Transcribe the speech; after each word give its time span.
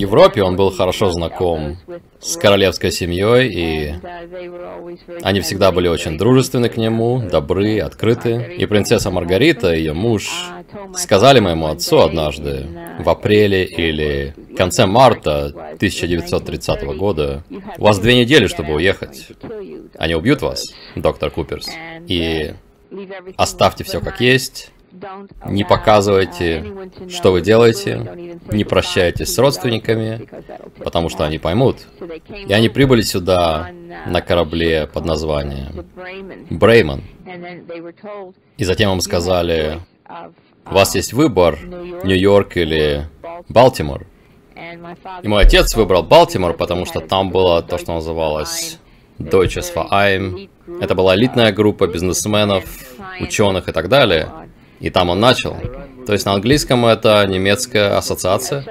Европе 0.00 0.42
он 0.42 0.56
был 0.56 0.70
хорошо 0.70 1.10
знаком 1.10 1.76
с 2.20 2.36
королевской 2.36 2.90
семьей, 2.90 3.48
и 3.48 3.94
они 5.22 5.40
всегда 5.40 5.72
были 5.72 5.88
очень 5.88 6.16
дружественны 6.16 6.68
к 6.68 6.76
нему, 6.76 7.22
добры, 7.30 7.80
открыты. 7.80 8.56
И 8.58 8.66
принцесса 8.66 9.10
Маргарита, 9.10 9.74
ее 9.74 9.92
муж, 9.92 10.30
сказали 10.94 11.40
моему 11.40 11.66
отцу 11.66 11.98
однажды, 11.98 12.66
в 12.98 13.08
апреле 13.08 13.64
или 13.64 14.34
конце 14.56 14.86
марта 14.86 15.46
1930 15.46 16.82
года, 16.96 17.44
у 17.78 17.84
вас 17.84 17.98
две 17.98 18.16
недели, 18.16 18.46
чтобы 18.46 18.74
уехать. 18.74 19.28
Они 19.98 20.14
убьют 20.14 20.42
вас, 20.42 20.74
доктор 20.96 21.30
Куперс. 21.30 21.68
И 22.06 22.52
оставьте 23.36 23.84
все 23.84 24.00
как 24.00 24.20
есть, 24.20 24.70
не 25.46 25.64
показывайте, 25.64 26.64
что 27.08 27.32
вы 27.32 27.40
делаете, 27.40 28.40
не 28.50 28.64
прощайтесь 28.64 29.32
с 29.32 29.38
родственниками, 29.38 30.28
потому 30.78 31.08
что 31.08 31.24
они 31.24 31.38
поймут. 31.38 31.78
И 32.28 32.52
они 32.52 32.68
прибыли 32.68 33.02
сюда 33.02 33.70
на 34.06 34.20
корабле 34.20 34.86
под 34.86 35.04
названием 35.04 35.86
Брейман. 36.50 37.02
И 38.56 38.64
затем 38.64 38.92
им 38.92 39.00
сказали, 39.00 39.80
у 40.66 40.74
вас 40.74 40.94
есть 40.94 41.12
выбор, 41.12 41.58
Нью-Йорк 42.04 42.56
или 42.56 43.08
Балтимор. 43.48 44.06
И 45.22 45.28
мой 45.28 45.42
отец 45.42 45.74
выбрал 45.74 46.02
Балтимор, 46.02 46.54
потому 46.54 46.84
что 46.84 47.00
там 47.00 47.30
было 47.30 47.62
то, 47.62 47.78
что 47.78 47.94
называлось 47.94 48.78
Deutsches 49.18 49.72
Verein. 49.74 50.48
Это 50.80 50.94
была 50.94 51.14
элитная 51.14 51.52
группа 51.52 51.86
бизнесменов, 51.86 52.64
ученых 53.20 53.68
и 53.68 53.72
так 53.72 53.88
далее. 53.88 54.30
И 54.80 54.90
там 54.90 55.10
он 55.10 55.20
начал. 55.20 55.56
То 56.06 56.12
есть 56.12 56.26
на 56.26 56.32
английском 56.32 56.86
это 56.86 57.24
немецкая 57.26 57.96
ассоциация. 57.96 58.64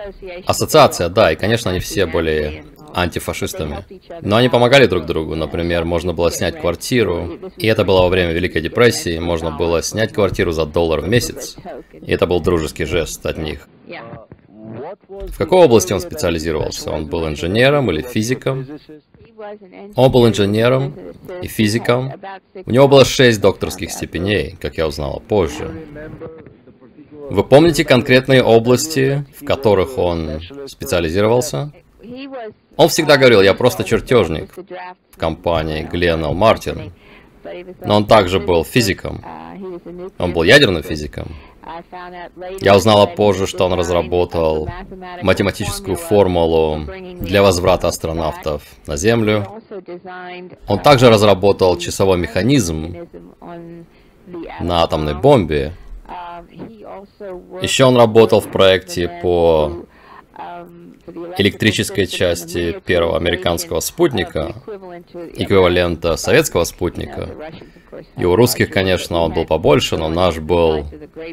Ассоциация, 0.45 1.09
да, 1.09 1.31
и 1.31 1.35
конечно 1.35 1.71
они 1.71 1.79
все 1.79 2.05
были 2.05 2.65
антифашистами. 2.93 3.85
Но 4.21 4.37
они 4.37 4.49
помогали 4.49 4.87
друг 4.87 5.05
другу. 5.05 5.35
Например, 5.35 5.85
можно 5.85 6.13
было 6.13 6.31
снять 6.31 6.59
квартиру, 6.59 7.39
и 7.57 7.67
это 7.67 7.85
было 7.85 8.02
во 8.02 8.09
время 8.09 8.33
Великой 8.33 8.61
депрессии, 8.61 9.19
можно 9.19 9.52
было 9.52 9.81
снять 9.81 10.11
квартиру 10.11 10.52
за 10.52 10.65
доллар 10.65 11.02
в 11.02 11.07
месяц. 11.07 11.55
И 11.93 12.11
это 12.11 12.25
был 12.25 12.39
дружеский 12.39 12.85
жест 12.85 13.25
от 13.25 13.37
них. 13.37 13.67
В 15.09 15.37
какой 15.37 15.65
области 15.65 15.93
он 15.93 15.99
специализировался? 15.99 16.91
Он 16.91 17.05
был 17.05 17.27
инженером 17.27 17.91
или 17.91 18.02
физиком? 18.02 18.67
Он 19.95 20.11
был 20.11 20.28
инженером 20.28 20.95
и 21.42 21.47
физиком. 21.47 22.14
У 22.66 22.72
него 22.72 22.88
было 22.88 23.05
шесть 23.05 23.42
докторских 23.42 23.92
степеней, 23.92 24.58
как 24.59 24.78
я 24.78 24.88
узнала 24.88 25.19
позже. 25.19 25.72
Вы 27.30 27.44
помните 27.44 27.86
конкретные 27.86 28.44
области, 28.44 29.25
в 29.39 29.45
которых 29.45 29.97
он 29.97 30.42
специализировался? 30.67 31.72
Он 32.75 32.88
всегда 32.89 33.17
говорил, 33.17 33.42
я 33.42 33.53
просто 33.53 33.83
чертежник 33.83 34.55
в 34.55 35.17
компании 35.17 35.83
Гленнел 35.83 36.33
Мартин. 36.33 36.92
Но 37.83 37.97
он 37.97 38.05
также 38.05 38.39
был 38.39 38.64
физиком. 38.64 39.23
Он 40.17 40.33
был 40.33 40.44
ядерным 40.44 40.83
физиком. 40.83 41.36
Я 42.61 42.75
узнала 42.75 43.05
позже, 43.05 43.47
что 43.47 43.65
он 43.65 43.73
разработал 43.73 44.69
математическую 45.21 45.95
формулу 45.95 46.81
для 47.20 47.42
возврата 47.42 47.87
астронавтов 47.87 48.64
на 48.87 48.97
Землю. 48.97 49.45
Он 50.67 50.80
также 50.80 51.09
разработал 51.09 51.77
часовой 51.77 52.17
механизм 52.17 53.08
на 54.59 54.83
атомной 54.83 55.15
бомбе. 55.15 55.73
Еще 57.61 57.86
он 57.86 57.98
работал 57.98 58.39
в 58.39 58.49
проекте 58.49 59.08
по 59.21 59.86
электрической 61.38 62.08
части 62.08 62.76
первого 62.86 63.17
американского 63.17 63.80
спутника, 63.80 64.55
эквивалента 65.36 66.17
советского 66.17 66.64
спутника. 66.64 67.30
И 68.17 68.26
у 68.26 68.36
русских, 68.36 68.70
конечно, 68.70 69.20
он 69.20 69.33
был 69.33 69.45
побольше, 69.45 69.98
но 69.98 70.10
наш 70.10 70.38
был 70.38 70.86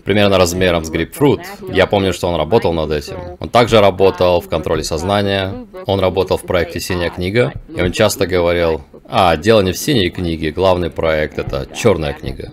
примерно 0.05 0.39
размером 0.39 0.84
с 0.84 0.91
грейпфрут. 0.91 1.41
Я 1.72 1.87
помню, 1.87 2.12
что 2.12 2.28
он 2.28 2.37
работал 2.37 2.72
над 2.72 2.91
этим. 2.91 3.16
Он 3.39 3.49
также 3.49 3.81
работал 3.81 4.41
в 4.41 4.49
контроле 4.49 4.83
сознания, 4.83 5.66
он 5.87 6.00
работал 6.00 6.37
в 6.37 6.43
проекте 6.43 6.81
«Синяя 6.81 7.11
книга», 7.11 7.53
и 7.69 7.81
он 7.81 7.93
часто 7.93 8.27
говорил, 8.27 8.83
а, 9.09 9.37
дело 9.37 9.61
не 9.61 9.72
в 9.72 9.78
синей 9.78 10.11
книге, 10.11 10.50
главный 10.50 10.91
проект— 10.91 11.39
это 11.41 11.69
черная 11.75 12.12
книга. 12.12 12.50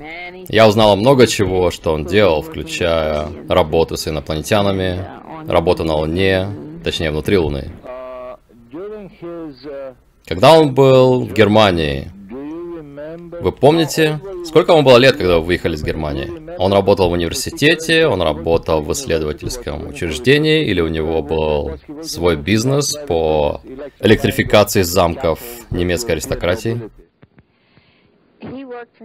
Я 0.49 0.67
узнала 0.67 0.95
много 0.95 1.25
чего, 1.25 1.71
что 1.71 1.93
он 1.93 2.05
делал, 2.05 2.41
включая 2.43 3.27
работу 3.49 3.97
с 3.97 4.07
инопланетянами, 4.07 5.03
работу 5.47 5.83
на 5.83 5.95
Луне, 5.95 6.47
точнее 6.83 7.11
внутри 7.11 7.37
Луны. 7.37 7.71
Когда 10.25 10.57
он 10.57 10.73
был 10.73 11.25
в 11.25 11.33
Германии, 11.33 12.11
вы 13.41 13.51
помните, 13.51 14.19
сколько 14.45 14.71
ему 14.71 14.83
было 14.83 14.97
лет, 14.97 15.17
когда 15.17 15.37
вы 15.37 15.45
выехали 15.45 15.75
из 15.75 15.83
Германии? 15.83 16.29
Он 16.57 16.71
работал 16.71 17.09
в 17.09 17.13
университете, 17.13 18.07
он 18.07 18.21
работал 18.21 18.81
в 18.81 18.91
исследовательском 18.91 19.87
учреждении, 19.87 20.65
или 20.65 20.81
у 20.81 20.87
него 20.87 21.21
был 21.21 21.79
свой 22.03 22.35
бизнес 22.35 22.95
по 23.07 23.61
электрификации 23.99 24.83
замков 24.83 25.39
немецкой 25.71 26.11
аристократии? 26.11 26.81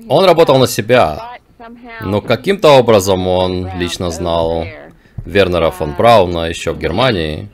Он 0.08 0.24
работал 0.24 0.58
на 0.58 0.66
себя, 0.66 1.38
но 2.00 2.20
каким-то 2.20 2.78
образом 2.78 3.26
он 3.26 3.70
лично 3.78 4.10
знал 4.10 4.64
Вернера 5.24 5.70
фон 5.70 5.94
Брауна 5.96 6.48
еще 6.48 6.72
в 6.72 6.78
Германии. 6.78 7.48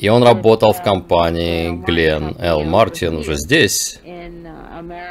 И 0.00 0.08
он 0.08 0.22
работал 0.22 0.72
в 0.72 0.82
компании 0.82 1.70
Глен 1.70 2.36
Л. 2.38 2.64
Мартин 2.64 3.16
уже 3.16 3.36
здесь, 3.36 4.00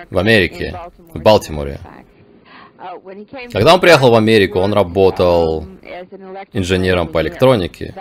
в 0.09 0.17
Америке, 0.17 0.79
в 1.13 1.19
Балтиморе. 1.19 1.79
Когда 3.51 3.73
он 3.73 3.79
приехал 3.79 4.11
в 4.11 4.15
Америку, 4.15 4.59
он 4.59 4.73
работал 4.73 5.65
инженером 6.53 7.07
по 7.07 7.21
электронике. 7.21 7.93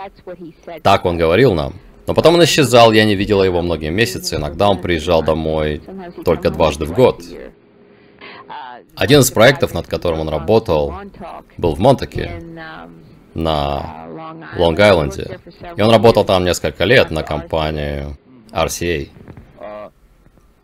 Так 0.83 1.05
он 1.05 1.17
говорил 1.17 1.53
нам. 1.53 1.73
Но 2.05 2.13
потом 2.13 2.35
он 2.35 2.43
исчезал, 2.45 2.93
я 2.93 3.03
не 3.03 3.15
видела 3.15 3.43
его 3.43 3.61
многие 3.61 3.89
месяцы. 3.89 4.35
Иногда 4.35 4.69
он 4.69 4.79
приезжал 4.79 5.23
домой 5.23 5.81
только 6.23 6.49
дважды 6.51 6.85
в 6.85 6.93
год. 6.93 7.21
Один 8.95 9.19
из 9.19 9.29
проектов, 9.29 9.73
над 9.73 9.87
которым 9.87 10.21
он 10.21 10.29
работал, 10.29 10.93
был 11.57 11.75
в 11.75 11.79
Монтаке, 11.79 12.41
на 13.37 14.07
Лонг-Айленде. 14.57 15.39
И 15.75 15.81
он 15.81 15.91
работал 15.91 16.25
там 16.25 16.43
несколько 16.43 16.83
лет 16.83 17.11
на 17.11 17.23
компанию 17.23 18.17
RCA. 18.51 19.09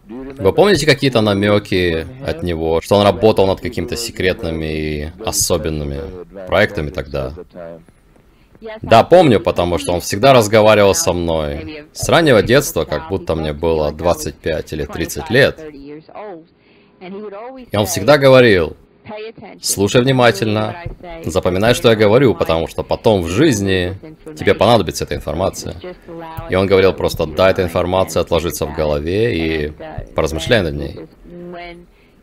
Вы 0.06 0.52
помните 0.52 0.86
какие-то 0.86 1.22
намеки 1.22 2.06
от 2.26 2.44
него, 2.44 2.82
что 2.82 2.96
он 2.96 3.06
работал 3.06 3.48
над 3.48 3.62
какими-то 3.62 3.96
секретными 3.96 4.66
и 4.66 5.12
особенными 5.26 6.02
проектами 6.48 6.90
тогда? 6.90 7.34
Да, 8.82 9.04
помню, 9.04 9.40
потому 9.40 9.78
что 9.78 9.94
он 9.94 10.02
всегда 10.02 10.34
разговаривал 10.34 10.96
со 10.96 11.14
мной. 11.14 11.86
С 11.94 12.08
раннего 12.10 12.42
детства, 12.42 12.86
как 12.86 13.10
будто 13.10 13.36
мне 13.36 13.54
было 13.54 13.92
25 13.92 14.74
или 14.74 14.86
30 14.86 15.30
лет. 15.30 15.60
И 17.72 17.78
он 17.78 17.86
всегда 17.86 18.18
говорил, 18.18 18.76
слушай 19.62 20.02
внимательно, 20.02 20.76
запоминай, 21.26 21.74
что 21.74 21.90
я 21.90 21.96
говорю, 21.96 22.36
потому 22.36 22.68
что 22.68 22.84
потом 22.84 23.22
в 23.22 23.30
жизни 23.30 23.98
тебе 24.38 24.54
понадобится 24.54 25.04
эта 25.04 25.16
информация. 25.16 25.76
И 26.50 26.56
он 26.56 26.68
говорил 26.68 26.94
просто, 26.94 27.26
дай 27.26 27.52
эта 27.52 27.64
информация 27.64 28.22
отложиться 28.22 28.66
в 28.66 28.76
голове 28.76 29.36
и 29.36 29.74
поразмышляй 30.16 30.62
над 30.62 30.76
ней. 30.76 31.00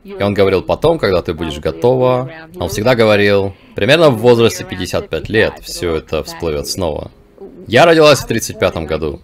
И 0.03 0.23
он 0.23 0.33
говорил 0.33 0.63
потом, 0.63 0.99
когда 0.99 1.21
ты 1.21 1.35
будешь 1.35 1.59
готова, 1.59 2.31
он 2.57 2.69
всегда 2.69 2.95
говорил, 2.95 3.55
примерно 3.75 4.11
в 4.11 4.19
возрасте 4.19 4.65
55 4.65 5.29
лет 5.29 5.55
все 5.61 5.97
это 5.97 6.25
всплывет 6.25 6.67
снова. 6.67 7.11
Я 7.67 7.85
родилась 7.85 8.21
в 8.21 8.27
35 8.27 8.77
году. 8.87 9.21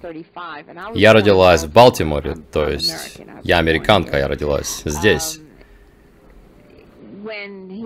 Я 0.94 1.12
родилась 1.14 1.64
в 1.64 1.72
Балтиморе, 1.72 2.36
то 2.52 2.68
есть 2.68 3.18
я 3.42 3.58
американка, 3.58 4.18
я 4.18 4.28
родилась 4.28 4.82
здесь. 4.84 5.40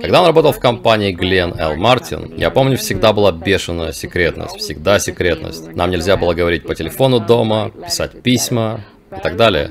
Когда 0.00 0.20
он 0.20 0.26
работал 0.26 0.52
в 0.52 0.58
компании 0.58 1.12
Глен 1.12 1.54
Л. 1.58 1.76
Мартин, 1.76 2.34
я 2.36 2.50
помню, 2.50 2.76
всегда 2.76 3.12
была 3.12 3.32
бешеная 3.32 3.92
секретность, 3.92 4.56
всегда 4.58 4.98
секретность. 4.98 5.74
Нам 5.74 5.90
нельзя 5.90 6.16
было 6.16 6.34
говорить 6.34 6.64
по 6.66 6.74
телефону 6.74 7.20
дома, 7.20 7.70
писать 7.70 8.22
письма 8.22 8.80
и 9.16 9.20
так 9.20 9.36
далее. 9.36 9.70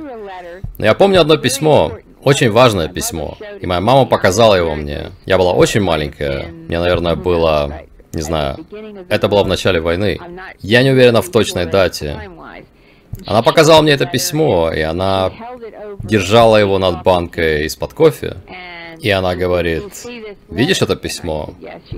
Но 0.77 0.85
я 0.85 0.93
помню 0.93 1.21
одно 1.21 1.37
письмо, 1.37 1.93
очень 2.23 2.51
важное 2.51 2.87
письмо, 2.87 3.37
и 3.61 3.65
моя 3.65 3.81
мама 3.81 4.05
показала 4.05 4.55
его 4.55 4.75
мне. 4.75 5.11
Я 5.25 5.37
была 5.37 5.53
очень 5.53 5.81
маленькая, 5.81 6.47
мне, 6.47 6.79
наверное, 6.79 7.15
было, 7.15 7.83
не 8.13 8.21
знаю, 8.21 8.65
это 9.09 9.27
было 9.27 9.43
в 9.43 9.47
начале 9.47 9.79
войны. 9.79 10.19
Я 10.59 10.83
не 10.83 10.91
уверена 10.91 11.21
в 11.21 11.31
точной 11.31 11.65
дате. 11.65 12.17
Она 13.25 13.41
показала 13.41 13.81
мне 13.81 13.93
это 13.93 14.05
письмо, 14.05 14.71
и 14.71 14.81
она 14.81 15.31
держала 16.03 16.57
его 16.57 16.77
над 16.77 17.03
банкой 17.03 17.65
из-под 17.65 17.93
кофе. 17.93 18.37
И 19.01 19.09
она 19.09 19.35
говорит, 19.35 20.05
видишь 20.49 20.81
это 20.81 20.95
письмо? 20.95 21.53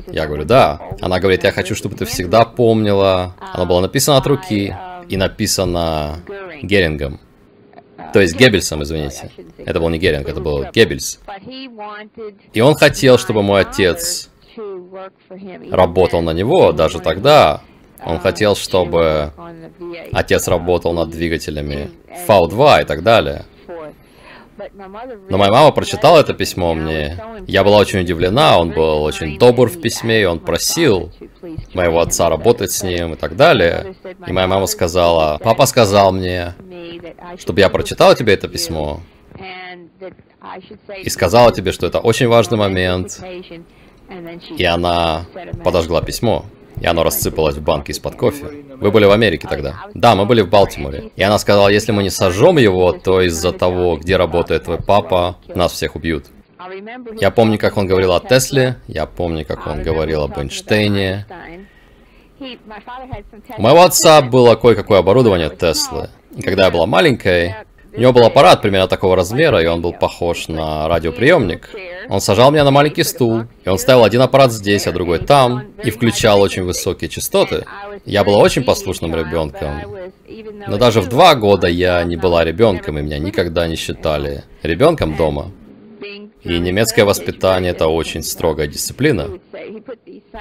Я 0.08 0.28
говорю, 0.28 0.46
да. 0.46 0.82
Она 1.02 1.20
говорит, 1.20 1.44
я 1.44 1.52
хочу, 1.52 1.76
чтобы 1.76 1.96
ты 1.96 2.06
всегда 2.06 2.46
помнила. 2.46 3.36
Оно 3.54 3.66
было 3.66 3.82
написано 3.82 4.18
от 4.18 4.28
руки 4.28 4.76
и 5.10 5.18
написано 5.18 6.20
Герингом. 6.62 7.20
То 8.14 8.20
есть 8.20 8.36
Геббельсом, 8.36 8.84
извините. 8.84 9.32
Это 9.58 9.80
был 9.80 9.90
не 9.90 9.98
Геринг, 9.98 10.28
это 10.28 10.42
был 10.42 10.66
Геббельс. 10.74 11.20
И 12.54 12.62
он 12.62 12.76
хотел, 12.76 13.18
чтобы 13.18 13.42
мой 13.42 13.62
отец 13.62 14.30
работал 15.72 16.22
на 16.22 16.32
него 16.32 16.72
даже 16.72 17.00
тогда. 17.00 17.62
Он 18.04 18.20
хотел, 18.20 18.56
чтобы 18.56 19.32
отец 20.12 20.48
работал 20.48 20.94
над 20.94 21.10
двигателями 21.10 21.92
V2 22.28 22.82
и 22.82 22.86
так 22.86 23.04
далее. 23.04 23.46
Но 25.30 25.38
моя 25.38 25.52
мама 25.52 25.72
прочитала 25.72 26.20
это 26.20 26.34
письмо 26.34 26.74
мне. 26.74 27.18
Я 27.48 27.64
была 27.64 27.78
очень 27.78 28.00
удивлена, 28.00 28.60
он 28.60 28.72
был 28.72 29.04
очень 29.04 29.38
добр 29.40 29.70
в 29.70 29.82
письме, 29.82 30.22
и 30.22 30.26
он 30.26 30.40
просил 30.40 31.12
моего 31.74 32.00
отца 32.00 32.30
работать 32.30 32.72
с 32.72 32.84
ним 32.84 33.14
и 33.14 33.16
так 33.16 33.36
далее. 33.36 33.96
И 34.28 34.32
моя 34.32 34.48
мама 34.48 34.68
сказала, 34.68 35.40
папа 35.44 35.66
сказал 35.66 36.12
мне, 36.12 36.54
чтобы 37.38 37.60
я 37.62 37.70
прочитала 37.70 38.16
тебе 38.16 38.34
это 38.34 38.48
письмо, 38.48 39.02
и 41.04 41.10
сказала 41.10 41.52
тебе, 41.52 41.72
что 41.72 41.88
это 41.88 42.00
очень 42.00 42.28
важный 42.28 42.58
момент, 42.58 43.20
и 44.58 44.64
она 44.66 45.26
подожгла 45.64 46.02
письмо. 46.02 46.46
И 46.82 46.86
оно 46.88 47.04
рассыпалось 47.04 47.56
в 47.56 47.62
банке 47.62 47.92
из-под 47.92 48.16
кофе. 48.16 48.46
Вы 48.76 48.92
были 48.92 49.06
в 49.06 49.12
Америке 49.12 49.48
тогда? 49.48 49.86
Да, 49.94 50.16
мы 50.16 50.26
были 50.26 50.42
в 50.42 50.50
Балтиморе. 50.50 51.12
И 51.16 51.22
она 51.22 51.38
сказала, 51.38 51.70
если 51.70 51.92
мы 51.92 52.02
не 52.02 52.10
сожжем 52.10 52.58
его, 52.58 52.92
то 52.92 53.22
из-за 53.22 53.52
того, 53.52 53.98
где 53.98 54.18
работает 54.18 54.64
твой 54.64 54.80
папа, 54.80 55.38
нас 55.54 55.74
всех 55.74 55.96
убьют. 55.96 56.26
Я 57.20 57.32
помню, 57.32 57.58
как 57.60 57.78
он 57.78 57.88
говорил 57.88 58.14
о 58.14 58.20
Тесле, 58.20 58.78
я 58.88 59.06
помню, 59.06 59.46
как 59.46 59.68
он 59.68 59.84
говорил 59.84 60.24
об 60.24 60.38
Эйнштейне. 60.38 61.26
У 62.40 63.62
моего 63.62 63.84
отца 63.84 64.22
было 64.24 64.56
кое-какое 64.56 65.00
оборудование 65.00 65.50
Теслы. 65.50 66.10
И 66.36 66.42
когда 66.42 66.66
я 66.66 66.72
была 66.72 66.88
маленькой, 66.88 67.56
у 67.94 68.00
него 68.00 68.14
был 68.14 68.24
аппарат 68.26 68.62
примерно 68.62 68.88
такого 68.88 69.16
размера, 69.16 69.62
и 69.62 69.66
он 69.66 69.82
был 69.82 69.94
похож 69.94 70.48
на 70.48 70.88
радиоприемник. 70.88 71.70
Он 72.10 72.22
сажал 72.22 72.52
меня 72.52 72.64
на 72.64 72.72
маленький 72.72 73.04
стул, 73.04 73.44
и 73.66 73.70
он 73.70 73.78
ставил 73.78 74.04
один 74.04 74.22
аппарат 74.22 74.52
здесь, 74.52 74.88
а 74.88 74.92
другой 74.92 75.20
там, 75.20 75.66
и 75.84 75.92
включал 75.92 76.42
очень 76.42 76.64
высокие 76.64 77.10
частоты. 77.10 77.66
Я 78.06 78.24
была 78.24 78.38
очень 78.38 78.64
послушным 78.64 79.16
ребенком. 79.16 79.82
Но 80.68 80.78
даже 80.78 81.02
в 81.02 81.10
два 81.10 81.36
года 81.36 81.68
я 81.68 82.04
не 82.04 82.16
была 82.16 82.44
ребенком, 82.44 82.98
и 82.98 83.02
меня 83.02 83.20
никогда 83.20 83.68
не 83.68 83.76
считали 83.76 84.44
ребенком 84.64 85.16
дома. 85.16 85.52
И 86.44 86.58
немецкое 86.58 87.06
воспитание– 87.06 87.72
это 87.74 87.88
очень 87.88 88.24
строгая 88.24 88.68
дисциплина. 88.68 89.30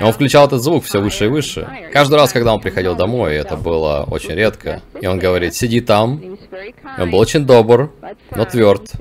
Он 0.01 0.13
включал 0.13 0.47
этот 0.47 0.63
звук 0.63 0.85
все 0.85 1.01
выше 1.01 1.27
и 1.27 1.29
выше. 1.29 1.69
Каждый 1.93 2.15
раз, 2.15 2.33
когда 2.33 2.55
он 2.55 2.61
приходил 2.61 2.95
домой, 2.95 3.35
это 3.35 3.57
было 3.57 4.07
очень 4.11 4.35
редко. 4.35 4.83
И 5.01 5.07
он 5.07 5.19
говорит, 5.19 5.55
сиди 5.55 5.81
там. 5.81 6.19
И 6.21 7.01
он 7.01 7.11
был 7.11 7.19
очень 7.19 7.45
добр, 7.45 7.93
но 8.31 8.45
тверд. 8.45 8.93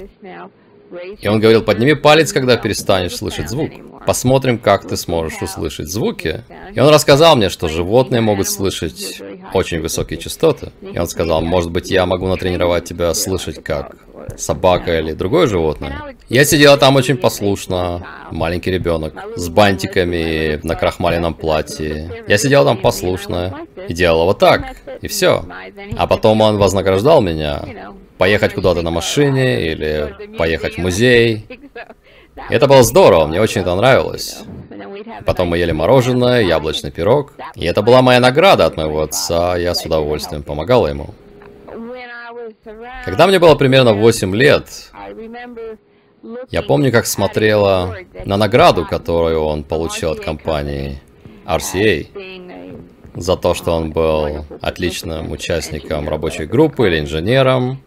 И 1.22 1.28
он 1.28 1.40
говорил, 1.40 1.62
подними 1.62 1.94
палец, 1.94 2.34
когда 2.34 2.58
перестанешь 2.58 3.16
слышать 3.16 3.50
звук. 3.50 3.72
Посмотрим, 4.06 4.58
как 4.58 4.88
ты 4.88 4.98
сможешь 4.98 5.42
услышать 5.42 5.88
звуки. 5.88 6.44
И 6.74 6.80
он 6.80 6.90
рассказал 6.90 7.36
мне, 7.36 7.50
что 7.50 7.68
животные 7.68 8.22
могут 8.22 8.48
слышать 8.48 9.22
очень 9.54 9.82
высокие 9.82 10.20
частоты. 10.20 10.72
И 10.82 10.98
он 10.98 11.08
сказал, 11.08 11.42
может 11.42 11.72
быть, 11.72 11.92
я 11.92 12.06
могу 12.06 12.28
натренировать 12.28 12.86
тебя 12.86 13.14
слышать 13.14 13.64
как 13.64 13.96
собака 14.38 15.00
или 15.00 15.14
другое 15.14 15.48
животное. 15.48 16.16
Я 16.30 16.46
сидела 16.46 16.78
там 16.78 16.96
очень 16.96 17.18
послушно, 17.18 18.06
маленький 18.32 18.72
ребенок, 18.72 19.14
с 19.36 19.50
бантиками 19.50 20.60
на 20.64 20.76
крахмаленном 20.76 21.34
платье. 21.34 22.24
Я 22.28 22.38
сидела 22.38 22.66
там 22.66 22.78
послушно 22.78 23.62
и 23.88 23.94
делала 23.94 24.26
вот 24.26 24.40
так, 24.40 24.76
и 25.02 25.08
все. 25.08 25.46
А 25.98 26.08
потом 26.08 26.42
он 26.42 26.58
вознаграждал 26.58 27.22
меня 27.22 27.64
поехать 28.18 28.54
куда-то 28.54 28.82
на 28.82 28.92
машине 28.92 29.72
или 29.72 30.16
поехать 30.38 30.76
в 30.76 30.78
музей. 30.80 31.46
Это 32.50 32.68
было 32.68 32.84
здорово, 32.84 33.28
мне 33.28 33.42
очень 33.42 33.62
это 33.62 33.76
нравилось. 33.76 34.38
Потом 35.26 35.50
мы 35.50 35.58
ели 35.58 35.72
мороженое, 35.72 36.42
яблочный 36.42 36.92
пирог. 36.92 37.34
И 37.56 37.66
это 37.66 37.82
была 37.82 38.02
моя 38.02 38.20
награда 38.20 38.66
от 38.66 38.78
моего 38.78 39.02
отца, 39.02 39.58
я 39.58 39.74
с 39.74 39.86
удовольствием 39.86 40.44
помогала 40.44 40.88
ему. 40.88 41.10
Когда 43.06 43.28
мне 43.28 43.40
было 43.40 43.56
примерно 43.56 43.94
8 43.94 44.36
лет, 44.36 44.92
я 46.50 46.62
помню, 46.62 46.92
как 46.92 47.06
смотрела 47.06 47.96
на 48.26 48.38
награду, 48.38 48.86
которую 48.86 49.42
он 49.42 49.64
получил 49.64 50.12
от 50.12 50.20
компании 50.20 51.02
RCA 51.46 52.08
за 53.16 53.36
то, 53.36 53.54
что 53.54 53.72
он 53.72 53.92
был 53.92 54.46
отличным 54.62 55.32
участником 55.32 56.08
рабочей 56.10 56.46
группы 56.46 56.88
или 56.88 57.00
инженером. 57.00 57.84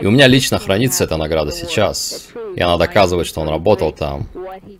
И 0.00 0.06
у 0.06 0.10
меня 0.10 0.26
лично 0.26 0.58
хранится 0.58 1.04
эта 1.04 1.16
награда 1.16 1.52
сейчас. 1.52 2.28
И 2.54 2.60
она 2.60 2.76
доказывает, 2.76 3.26
что 3.26 3.40
он 3.40 3.48
работал 3.48 3.92
там. 3.92 4.28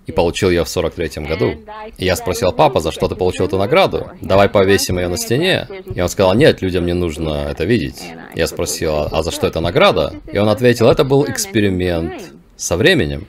И 0.06 0.12
получил 0.12 0.50
ее 0.50 0.64
в 0.64 0.68
43-м 0.68 1.24
году. 1.24 1.54
И 1.96 2.04
я 2.04 2.16
спросил, 2.16 2.52
папа, 2.52 2.80
за 2.80 2.92
что 2.92 3.08
ты 3.08 3.14
получил 3.14 3.46
эту 3.46 3.58
награду? 3.58 4.10
Давай 4.20 4.48
повесим 4.48 4.98
ее 4.98 5.08
на 5.08 5.16
стене. 5.16 5.68
И 5.94 6.00
он 6.00 6.08
сказал, 6.08 6.34
нет, 6.34 6.62
людям 6.62 6.86
не 6.86 6.94
нужно 6.94 7.48
это 7.50 7.64
видеть. 7.64 8.02
Я 8.34 8.46
спросил, 8.46 9.08
а 9.10 9.22
за 9.22 9.30
что 9.30 9.46
эта 9.46 9.60
награда? 9.60 10.14
И 10.32 10.38
он 10.38 10.48
ответил, 10.48 10.88
это 10.88 11.04
был 11.04 11.24
эксперимент 11.26 12.32
со 12.56 12.76
временем. 12.76 13.26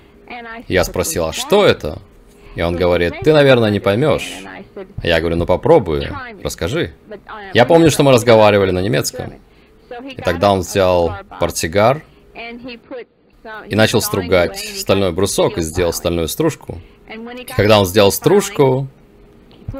Я 0.68 0.84
спросил, 0.84 1.26
а 1.26 1.34
что 1.34 1.66
это? 1.66 2.00
И 2.56 2.62
он 2.62 2.76
говорит, 2.76 3.14
ты, 3.24 3.34
наверное, 3.34 3.70
не 3.70 3.80
поймешь. 3.80 4.32
Я 5.04 5.20
говорю, 5.20 5.36
ну 5.36 5.46
попробуй, 5.46 6.08
расскажи. 6.44 6.94
Я 7.54 7.66
помню, 7.66 7.92
что 7.92 8.04
мы 8.04 8.12
разговаривали 8.12 8.72
на 8.72 8.80
немецком. 8.80 9.34
И 10.04 10.22
тогда 10.22 10.52
он 10.52 10.60
взял 10.60 11.12
портсигар 11.40 12.04
и 13.68 13.76
начал 13.76 14.02
стругать 14.02 14.58
стальной 14.60 15.12
брусок 15.12 15.58
и 15.58 15.62
сделал 15.62 15.94
стальную 15.94 16.28
стружку. 16.28 16.82
И 17.08 17.54
когда 17.56 17.80
он 17.80 17.86
сделал 17.86 18.12
стружку, 18.12 18.88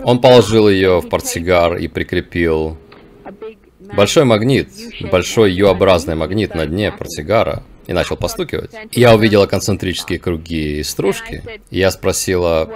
он 0.04 0.22
положил 0.22 0.70
ее 0.70 1.00
в 1.00 1.10
портсигар 1.10 1.78
и 1.78 1.88
прикрепил 1.88 2.78
большой 3.96 4.26
магнит, 4.26 4.70
большой 5.12 5.52
Ю-образный 5.54 6.16
магнит 6.16 6.56
на 6.56 6.66
дне 6.66 6.92
портсигара 6.92 7.64
и 7.88 7.94
начал 7.94 8.18
постукивать. 8.18 8.72
И 8.92 9.00
я 9.00 9.16
увидела 9.16 9.48
концентрические 9.48 10.20
круги 10.20 10.80
и 10.80 10.84
стружки. 10.84 11.44
И 11.72 11.80
я 11.80 11.92
спросила, 11.92 12.70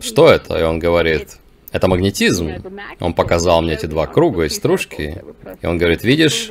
что 0.00 0.30
это? 0.30 0.58
И 0.58 0.62
он 0.62 0.78
говорит, 0.78 1.38
это 1.72 1.88
магнетизм. 1.88 2.52
Он 3.00 3.14
показал 3.14 3.62
мне 3.62 3.74
эти 3.74 3.86
два 3.86 4.06
круга 4.06 4.44
и 4.44 4.48
стружки. 4.48 5.22
И 5.60 5.66
он 5.66 5.78
говорит, 5.78 6.04
видишь, 6.04 6.50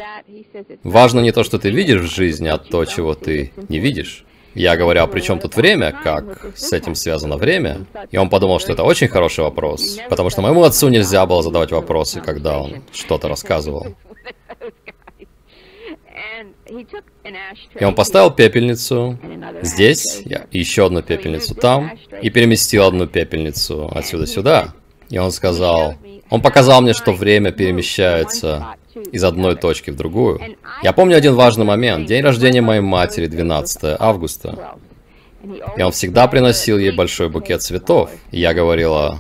важно 0.83 1.19
не 1.21 1.31
то, 1.31 1.43
что 1.43 1.59
ты 1.59 1.69
видишь 1.69 2.01
в 2.01 2.15
жизни, 2.15 2.47
а 2.47 2.57
то, 2.57 2.85
чего 2.85 3.13
ты 3.13 3.51
не 3.69 3.79
видишь. 3.79 4.25
Я 4.53 4.75
говорю, 4.75 5.03
а 5.03 5.07
при 5.07 5.21
чем 5.21 5.39
тут 5.39 5.55
время? 5.55 5.91
Как 5.91 6.47
с 6.55 6.73
этим 6.73 6.95
связано 6.95 7.37
время? 7.37 7.85
И 8.09 8.17
он 8.17 8.29
подумал, 8.29 8.59
что 8.59 8.73
это 8.73 8.83
очень 8.83 9.07
хороший 9.07 9.43
вопрос. 9.43 9.99
Потому 10.09 10.31
что 10.31 10.41
моему 10.41 10.63
отцу 10.63 10.89
нельзя 10.89 11.25
было 11.27 11.43
задавать 11.43 11.71
вопросы, 11.71 12.21
когда 12.21 12.59
он 12.59 12.81
что-то 12.91 13.27
рассказывал. 13.27 13.95
И 17.79 17.85
он 17.85 17.95
поставил 17.95 18.31
пепельницу 18.31 19.19
здесь, 19.61 20.23
еще 20.51 20.87
одну 20.87 21.01
пепельницу 21.01 21.55
там, 21.55 21.91
и 22.21 22.29
переместил 22.29 22.85
одну 22.85 23.07
пепельницу 23.07 23.89
отсюда 23.93 24.25
сюда. 24.25 24.73
И 25.09 25.17
он 25.17 25.31
сказал, 25.31 25.95
он 26.29 26.41
показал 26.41 26.81
мне, 26.81 26.93
что 26.93 27.13
время 27.13 27.51
перемещается 27.51 28.75
из 29.11 29.23
одной 29.23 29.55
точки 29.55 29.91
в 29.91 29.95
другую. 29.95 30.39
Я 30.83 30.93
помню 30.93 31.15
один 31.15 31.35
важный 31.35 31.65
момент. 31.65 32.07
День 32.07 32.23
рождения 32.23 32.61
моей 32.61 32.81
матери, 32.81 33.27
12 33.27 33.97
августа. 33.99 34.75
И 35.77 35.81
он 35.81 35.91
всегда 35.91 36.27
приносил 36.27 36.77
ей 36.77 36.91
большой 36.91 37.29
букет 37.29 37.61
цветов. 37.61 38.09
И 38.31 38.39
я 38.39 38.53
говорила, 38.53 39.17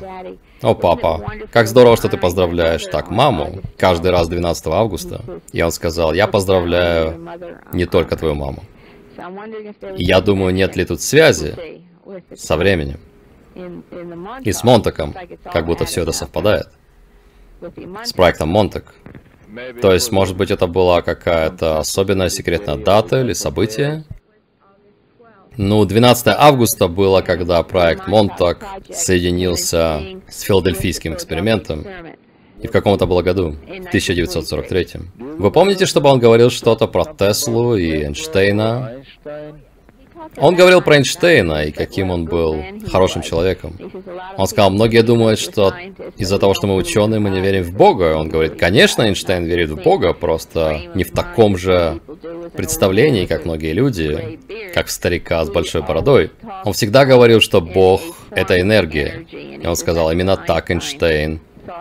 о, 0.61 0.73
папа, 0.73 1.23
как 1.51 1.67
здорово, 1.67 1.95
что 1.95 2.09
ты 2.09 2.17
поздравляешь 2.17 2.83
так 2.85 3.09
маму 3.09 3.61
каждый 3.77 4.11
раз 4.11 4.27
12 4.27 4.67
августа. 4.67 5.21
И 5.53 5.61
он 5.61 5.71
сказал, 5.71 6.13
я 6.13 6.27
поздравляю 6.27 7.29
не 7.71 7.85
только 7.85 8.17
твою 8.17 8.35
маму. 8.35 8.63
И 9.95 10.03
я 10.03 10.19
думаю, 10.21 10.53
нет 10.53 10.75
ли 10.75 10.85
тут 10.85 11.01
связи 11.01 11.55
со 12.35 12.57
временем 12.57 12.99
и 14.43 14.51
с 14.51 14.63
Монтаком, 14.63 15.13
как 15.51 15.65
будто 15.65 15.85
все 15.85 16.01
это 16.01 16.11
совпадает. 16.11 16.67
С 18.03 18.13
проектом 18.13 18.49
Монтак. 18.49 18.93
То 19.81 19.93
есть, 19.93 20.11
может 20.11 20.35
быть, 20.35 20.51
это 20.51 20.67
была 20.67 21.01
какая-то 21.01 21.79
особенная 21.79 22.29
секретная 22.29 22.75
дата 22.75 23.21
или 23.21 23.33
событие? 23.33 24.03
Ну, 25.55 25.85
12 25.85 26.27
августа 26.27 26.87
было, 26.87 27.21
когда 27.21 27.63
проект 27.63 28.07
Монтак 28.07 28.63
соединился 28.91 30.01
с 30.29 30.41
филадельфийским 30.41 31.15
экспериментом. 31.15 31.85
И 32.61 32.67
в 32.67 32.71
каком-то 32.71 33.05
было 33.05 33.21
году, 33.21 33.51
в 33.51 33.87
1943. 33.87 34.87
Вы 35.17 35.51
помните, 35.51 35.85
чтобы 35.85 36.09
он 36.09 36.19
говорил 36.19 36.49
что-то 36.49 36.87
про 36.87 37.05
Теслу 37.05 37.75
и 37.75 38.03
Эйнштейна? 38.03 39.03
Он 40.35 40.55
говорил 40.55 40.81
про 40.81 40.97
Эйнштейна 40.97 41.65
и 41.65 41.71
каким 41.71 42.11
он 42.11 42.25
был 42.25 42.63
хорошим 42.91 43.21
человеком. 43.21 43.77
Он 44.37 44.47
сказал, 44.47 44.69
многие 44.69 45.01
думают, 45.01 45.39
что 45.39 45.73
из-за 46.17 46.37
того, 46.39 46.53
что 46.53 46.67
мы 46.67 46.75
ученые, 46.75 47.19
мы 47.19 47.29
не 47.29 47.39
верим 47.39 47.63
в 47.63 47.73
Бога. 47.73 48.15
Он 48.15 48.29
говорит, 48.29 48.59
конечно, 48.59 49.03
Эйнштейн 49.03 49.45
верит 49.45 49.69
в 49.69 49.81
Бога, 49.81 50.13
просто 50.13 50.81
не 50.93 51.03
в 51.03 51.11
таком 51.11 51.57
же 51.57 51.99
представлении, 52.53 53.25
как 53.25 53.45
многие 53.45 53.73
люди, 53.73 54.39
как 54.73 54.87
в 54.87 54.91
старика 54.91 55.43
с 55.45 55.49
большой 55.49 55.81
бородой. 55.81 56.31
Он 56.65 56.73
всегда 56.73 57.05
говорил, 57.05 57.41
что 57.41 57.61
Бог— 57.61 58.01
это 58.31 58.59
энергия. 58.59 59.25
И 59.31 59.65
он 59.65 59.75
сказал, 59.75 60.11
именно 60.11 60.37
так 60.37 60.71
Эйнштейн 60.71 61.39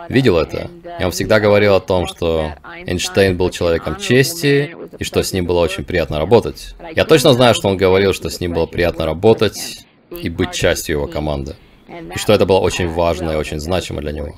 видел 0.09 0.37
это. 0.37 0.69
И 0.99 1.03
он 1.03 1.11
всегда 1.11 1.39
говорил 1.39 1.75
о 1.75 1.79
том, 1.79 2.07
что 2.07 2.53
Эйнштейн 2.85 3.37
был 3.37 3.49
человеком 3.49 3.97
чести, 3.97 4.75
и 4.99 5.03
что 5.03 5.23
с 5.23 5.33
ним 5.33 5.45
было 5.45 5.59
очень 5.59 5.83
приятно 5.83 6.19
работать. 6.19 6.75
Я 6.95 7.05
точно 7.05 7.33
знаю, 7.33 7.53
что 7.55 7.67
он 7.69 7.77
говорил, 7.77 8.13
что 8.13 8.29
с 8.29 8.39
ним 8.39 8.53
было 8.53 8.65
приятно 8.65 9.05
работать 9.05 9.85
и 10.09 10.29
быть 10.29 10.51
частью 10.51 10.97
его 10.97 11.07
команды. 11.07 11.55
И 11.87 12.17
что 12.17 12.33
это 12.33 12.45
было 12.45 12.59
очень 12.59 12.89
важно 12.89 13.31
и 13.31 13.35
очень 13.35 13.59
значимо 13.59 14.01
для 14.01 14.11
него. 14.11 14.35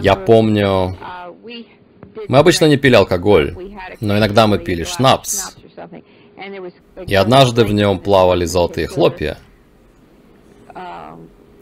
Я 0.00 0.16
помню, 0.16 0.96
мы 2.28 2.38
обычно 2.38 2.66
не 2.66 2.76
пили 2.76 2.94
алкоголь, 2.94 3.56
но 4.00 4.18
иногда 4.18 4.46
мы 4.46 4.58
пили 4.58 4.84
шнапс. 4.84 5.56
И 7.06 7.14
однажды 7.14 7.64
в 7.64 7.72
нем 7.72 7.98
плавали 7.98 8.44
золотые 8.44 8.88
хлопья. 8.88 9.38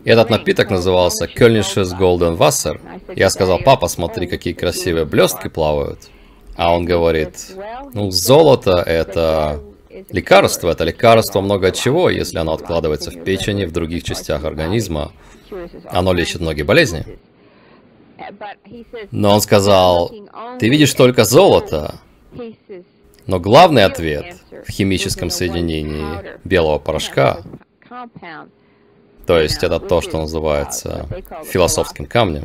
Этот 0.04 0.30
напиток 0.30 0.70
назывался 0.70 1.26
Кёльнишес 1.26 1.92
Golden 1.92 2.36
Wasser. 2.38 2.80
Я 3.14 3.28
сказал, 3.30 3.58
папа, 3.58 3.88
смотри, 3.88 4.26
какие 4.26 4.54
красивые 4.54 5.04
блестки 5.04 5.48
плавают. 5.48 6.10
А 6.56 6.74
он 6.74 6.84
говорит, 6.84 7.52
ну, 7.92 8.10
золото 8.10 8.82
это 8.86 9.60
лекарство, 10.10 10.70
это 10.70 10.84
лекарство 10.84 11.40
много 11.40 11.70
чего, 11.70 12.08
если 12.10 12.38
оно 12.38 12.52
откладывается 12.52 13.10
в 13.10 13.24
печени, 13.24 13.64
в 13.64 13.72
других 13.72 14.04
частях 14.04 14.44
организма. 14.44 15.12
Оно 15.90 16.12
лечит 16.12 16.40
многие 16.40 16.62
болезни. 16.62 17.04
Но 19.10 19.34
он 19.34 19.40
сказал, 19.40 20.12
ты 20.58 20.68
видишь 20.68 20.92
только 20.94 21.24
золото, 21.24 21.94
но 23.26 23.40
главный 23.40 23.84
ответ 23.84 24.36
в 24.66 24.70
химическом 24.70 25.30
соединении 25.30 26.04
белого 26.44 26.78
порошка 26.78 27.42
то 29.30 29.38
есть 29.38 29.62
это 29.62 29.78
то, 29.78 30.00
что 30.00 30.18
называется 30.18 31.06
философским 31.44 32.06
камнем. 32.06 32.44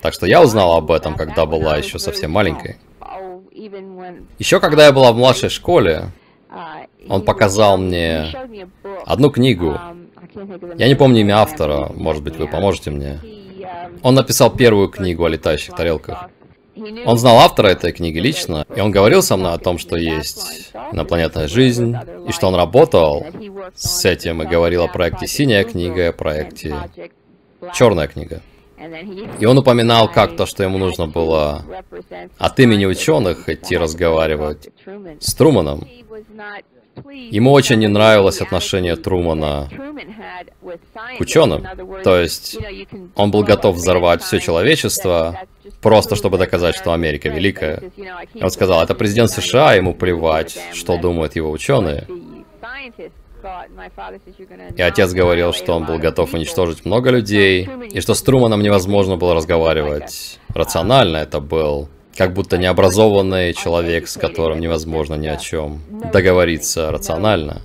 Так 0.00 0.12
что 0.12 0.26
я 0.26 0.42
узнала 0.42 0.78
об 0.78 0.90
этом, 0.90 1.14
когда 1.14 1.46
была 1.46 1.76
еще 1.76 2.00
совсем 2.00 2.32
маленькой. 2.32 2.78
Еще 4.36 4.58
когда 4.58 4.86
я 4.86 4.92
была 4.92 5.12
в 5.12 5.16
младшей 5.16 5.50
школе, 5.50 6.10
он 7.08 7.22
показал 7.22 7.78
мне 7.78 8.34
одну 9.06 9.30
книгу. 9.30 9.78
Я 10.76 10.88
не 10.88 10.96
помню 10.96 11.20
имя 11.20 11.42
автора, 11.42 11.92
может 11.94 12.24
быть, 12.24 12.34
вы 12.34 12.48
поможете 12.48 12.90
мне. 12.90 13.20
Он 14.02 14.16
написал 14.16 14.50
первую 14.50 14.88
книгу 14.88 15.24
о 15.24 15.28
летающих 15.28 15.76
тарелках. 15.76 16.28
Он 17.06 17.18
знал 17.18 17.38
автора 17.38 17.68
этой 17.68 17.92
книги 17.92 18.18
лично, 18.18 18.66
и 18.74 18.80
он 18.80 18.90
говорил 18.90 19.22
со 19.22 19.36
мной 19.36 19.54
о 19.54 19.58
том, 19.58 19.78
что 19.78 19.96
есть 19.96 20.72
инопланетная 20.92 21.48
жизнь, 21.48 21.96
и 22.28 22.32
что 22.32 22.48
он 22.48 22.54
работал 22.54 23.24
с 23.74 24.04
этим 24.04 24.42
и 24.42 24.46
говорил 24.46 24.84
о 24.84 24.88
проекте 24.88 25.26
«Синяя 25.26 25.64
книга», 25.64 26.08
о 26.08 26.12
проекте 26.12 26.74
«Черная 27.72 28.08
книга». 28.08 28.42
И 29.40 29.46
он 29.46 29.56
упоминал 29.56 30.10
как-то, 30.10 30.44
что 30.44 30.62
ему 30.62 30.76
нужно 30.76 31.06
было 31.06 31.64
от 32.38 32.60
имени 32.60 32.84
ученых 32.84 33.48
идти 33.48 33.76
разговаривать 33.76 34.68
с 35.18 35.34
Труманом. 35.34 35.88
Ему 37.12 37.52
очень 37.52 37.78
не 37.78 37.88
нравилось 37.88 38.40
отношение 38.40 38.96
Трумана 38.96 39.68
к 41.16 41.20
ученым. 41.20 41.66
То 42.04 42.18
есть 42.18 42.58
он 43.14 43.30
был 43.30 43.42
готов 43.42 43.76
взорвать 43.76 44.22
все 44.22 44.40
человечество, 44.40 45.40
просто 45.80 46.16
чтобы 46.16 46.38
доказать, 46.38 46.76
что 46.76 46.92
Америка 46.92 47.28
великая. 47.28 47.82
Он 48.40 48.50
сказал, 48.50 48.82
это 48.82 48.94
президент 48.94 49.30
США, 49.30 49.74
ему 49.74 49.94
плевать, 49.94 50.58
что 50.72 50.98
думают 50.98 51.36
его 51.36 51.50
ученые. 51.50 52.06
И 54.76 54.82
отец 54.82 55.12
говорил, 55.12 55.52
что 55.52 55.74
он 55.74 55.84
был 55.84 55.98
готов 55.98 56.34
уничтожить 56.34 56.84
много 56.84 57.10
людей, 57.10 57.68
и 57.90 58.00
что 58.00 58.14
с 58.14 58.22
Труманом 58.22 58.62
невозможно 58.62 59.16
было 59.16 59.34
разговаривать 59.34 60.40
рационально. 60.54 61.18
Это 61.18 61.40
был 61.40 61.88
как 62.16 62.32
будто 62.32 62.56
необразованный 62.58 63.52
человек, 63.52 64.08
с 64.08 64.16
которым 64.16 64.58
невозможно 64.60 65.14
ни 65.14 65.26
о 65.26 65.36
чем 65.36 65.80
договориться 66.12 66.90
рационально. 66.90 67.62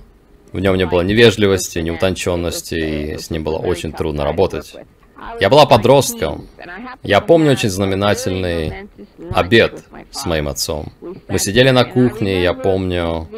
В 0.52 0.60
нем 0.60 0.76
не 0.76 0.84
было 0.84 1.00
ни 1.00 1.14
вежливости, 1.14 1.78
ни 1.78 1.90
утонченности, 1.90 2.74
и 2.74 3.18
с 3.18 3.30
ним 3.30 3.42
было 3.42 3.56
очень 3.56 3.92
трудно 3.92 4.24
работать. 4.24 4.74
Я 5.40 5.48
была 5.48 5.66
подростком. 5.66 6.46
Я 7.02 7.20
помню 7.20 7.52
очень 7.52 7.68
знаменательный 7.68 8.88
обед 9.32 9.84
с 10.10 10.26
моим 10.26 10.48
отцом. 10.48 10.92
Мы 11.28 11.38
сидели 11.38 11.70
на 11.70 11.84
кухне, 11.84 12.42
я 12.42 12.54
помню 12.54 13.28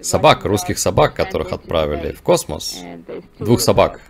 собак, 0.00 0.44
русских 0.44 0.78
собак, 0.78 1.14
которых 1.14 1.52
отправили 1.52 2.12
в 2.12 2.22
космос. 2.22 2.82
Двух 3.38 3.60
собак. 3.60 4.00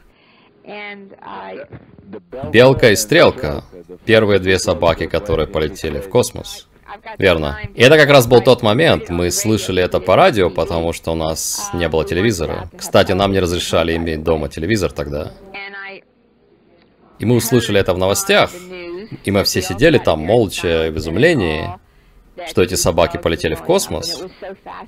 Белка 2.53 2.91
и 2.91 2.97
Стрелка. 2.97 3.65
Первые 4.05 4.39
две 4.39 4.59
собаки, 4.59 5.07
которые 5.07 5.47
полетели 5.47 6.01
в 6.01 6.09
космос. 6.09 6.69
Верно. 7.19 7.59
И 7.75 7.83
это 7.83 7.97
как 7.97 8.09
раз 8.09 8.27
был 8.27 8.41
тот 8.41 8.63
момент, 8.63 9.09
мы 9.09 9.31
слышали 9.31 9.83
это 9.83 10.01
по 10.01 10.17
радио, 10.17 10.51
потому 10.51 10.93
что 10.93 11.13
у 11.13 11.15
нас 11.15 11.71
не 11.75 11.89
было 11.89 12.05
телевизора. 12.05 12.71
Кстати, 12.77 13.13
нам 13.13 13.33
не 13.33 13.41
разрешали 13.41 13.97
иметь 13.97 14.23
дома 14.23 14.49
телевизор 14.49 14.93
тогда. 14.93 15.33
И 17.19 17.25
мы 17.25 17.37
услышали 17.37 17.81
это 17.81 17.95
в 17.95 17.99
новостях, 17.99 18.51
и 19.25 19.31
мы 19.31 19.45
все 19.45 19.63
сидели 19.63 19.99
там 19.99 20.21
молча 20.21 20.91
в 20.91 20.99
изумлении 20.99 21.71
что 22.49 22.63
эти 22.63 22.75
собаки 22.75 23.17
полетели 23.17 23.55
в 23.55 23.63
космос. 23.63 24.25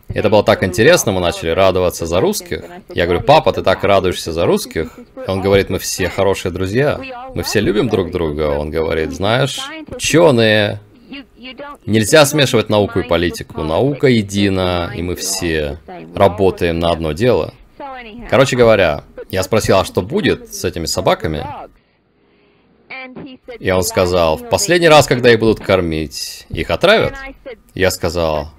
И 0.08 0.18
это 0.18 0.28
было 0.28 0.44
так 0.44 0.62
интересно, 0.62 1.12
мы 1.12 1.20
начали 1.20 1.50
радоваться 1.50 2.06
за 2.06 2.20
русских. 2.20 2.64
Я 2.92 3.06
говорю, 3.06 3.22
папа, 3.22 3.52
ты 3.52 3.62
так 3.62 3.82
радуешься 3.84 4.32
за 4.32 4.44
русских? 4.44 4.98
И 4.98 5.30
он 5.30 5.40
говорит, 5.40 5.70
мы 5.70 5.78
все 5.78 6.08
хорошие 6.08 6.52
друзья, 6.52 7.00
мы 7.34 7.42
все 7.42 7.60
любим 7.60 7.88
друг 7.88 8.10
друга. 8.10 8.58
Он 8.58 8.70
говорит, 8.70 9.12
знаешь, 9.12 9.60
ученые, 9.88 10.80
нельзя 11.86 12.24
смешивать 12.26 12.68
науку 12.68 13.00
и 13.00 13.02
политику. 13.02 13.62
Наука 13.62 14.06
едина, 14.08 14.92
и 14.94 15.02
мы 15.02 15.16
все 15.16 15.78
работаем 16.14 16.78
на 16.78 16.90
одно 16.90 17.12
дело. 17.12 17.54
Короче 18.28 18.56
говоря, 18.56 19.04
я 19.30 19.42
спросил, 19.42 19.78
а 19.78 19.84
что 19.84 20.02
будет 20.02 20.54
с 20.54 20.64
этими 20.64 20.86
собаками? 20.86 21.46
И 23.58 23.70
он 23.70 23.82
сказал, 23.82 24.36
в 24.36 24.48
последний 24.48 24.88
раз, 24.88 25.06
когда 25.06 25.32
их 25.32 25.38
будут 25.38 25.60
кормить, 25.60 26.46
их 26.50 26.70
отравят? 26.70 27.14
Я 27.74 27.90
сказал, 27.90 28.50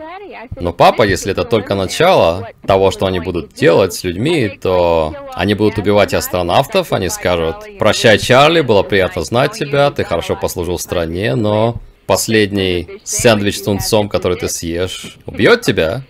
ну 0.60 0.74
папа, 0.74 1.03
если 1.03 1.32
это 1.32 1.44
только 1.44 1.75
начало 1.75 2.50
того, 2.65 2.91
что 2.91 3.06
они 3.06 3.20
будут 3.20 3.53
делать 3.53 3.94
с 3.94 4.03
людьми, 4.03 4.50
то 4.50 5.15
они 5.34 5.56
будут 5.56 5.77
убивать 5.77 6.13
астронавтов, 6.13 6.94
они 6.94 7.10
скажут, 7.10 7.77
прощай, 7.77 8.18
Чарли, 8.18 8.62
было 8.62 8.84
приятно 8.84 9.24
знать 9.24 9.53
тебя, 9.53 9.91
ты 9.91 10.03
хорошо 10.03 10.36
послужил 10.36 10.79
стране, 10.79 11.36
но 11.36 11.75
последний 12.10 13.01
сэндвич 13.04 13.60
с 13.60 13.62
тунцом, 13.62 14.10
который 14.10 14.36
ты 14.36 14.50
съешь, 14.50 15.20
убьет 15.28 15.62
тебя. 15.62 16.01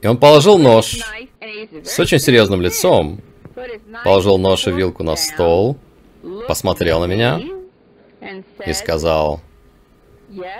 И 0.00 0.06
он 0.06 0.16
положил 0.16 0.56
нож 0.56 0.98
с 1.84 2.00
очень 2.00 2.18
серьезным 2.18 2.62
лицом, 2.62 3.20
положил 4.02 4.38
нож 4.38 4.66
и 4.66 4.70
вилку 4.70 5.02
на 5.02 5.14
стол, 5.16 5.76
посмотрел 6.48 7.00
на 7.00 7.04
меня 7.04 7.38
и 8.64 8.72
сказал, 8.72 9.42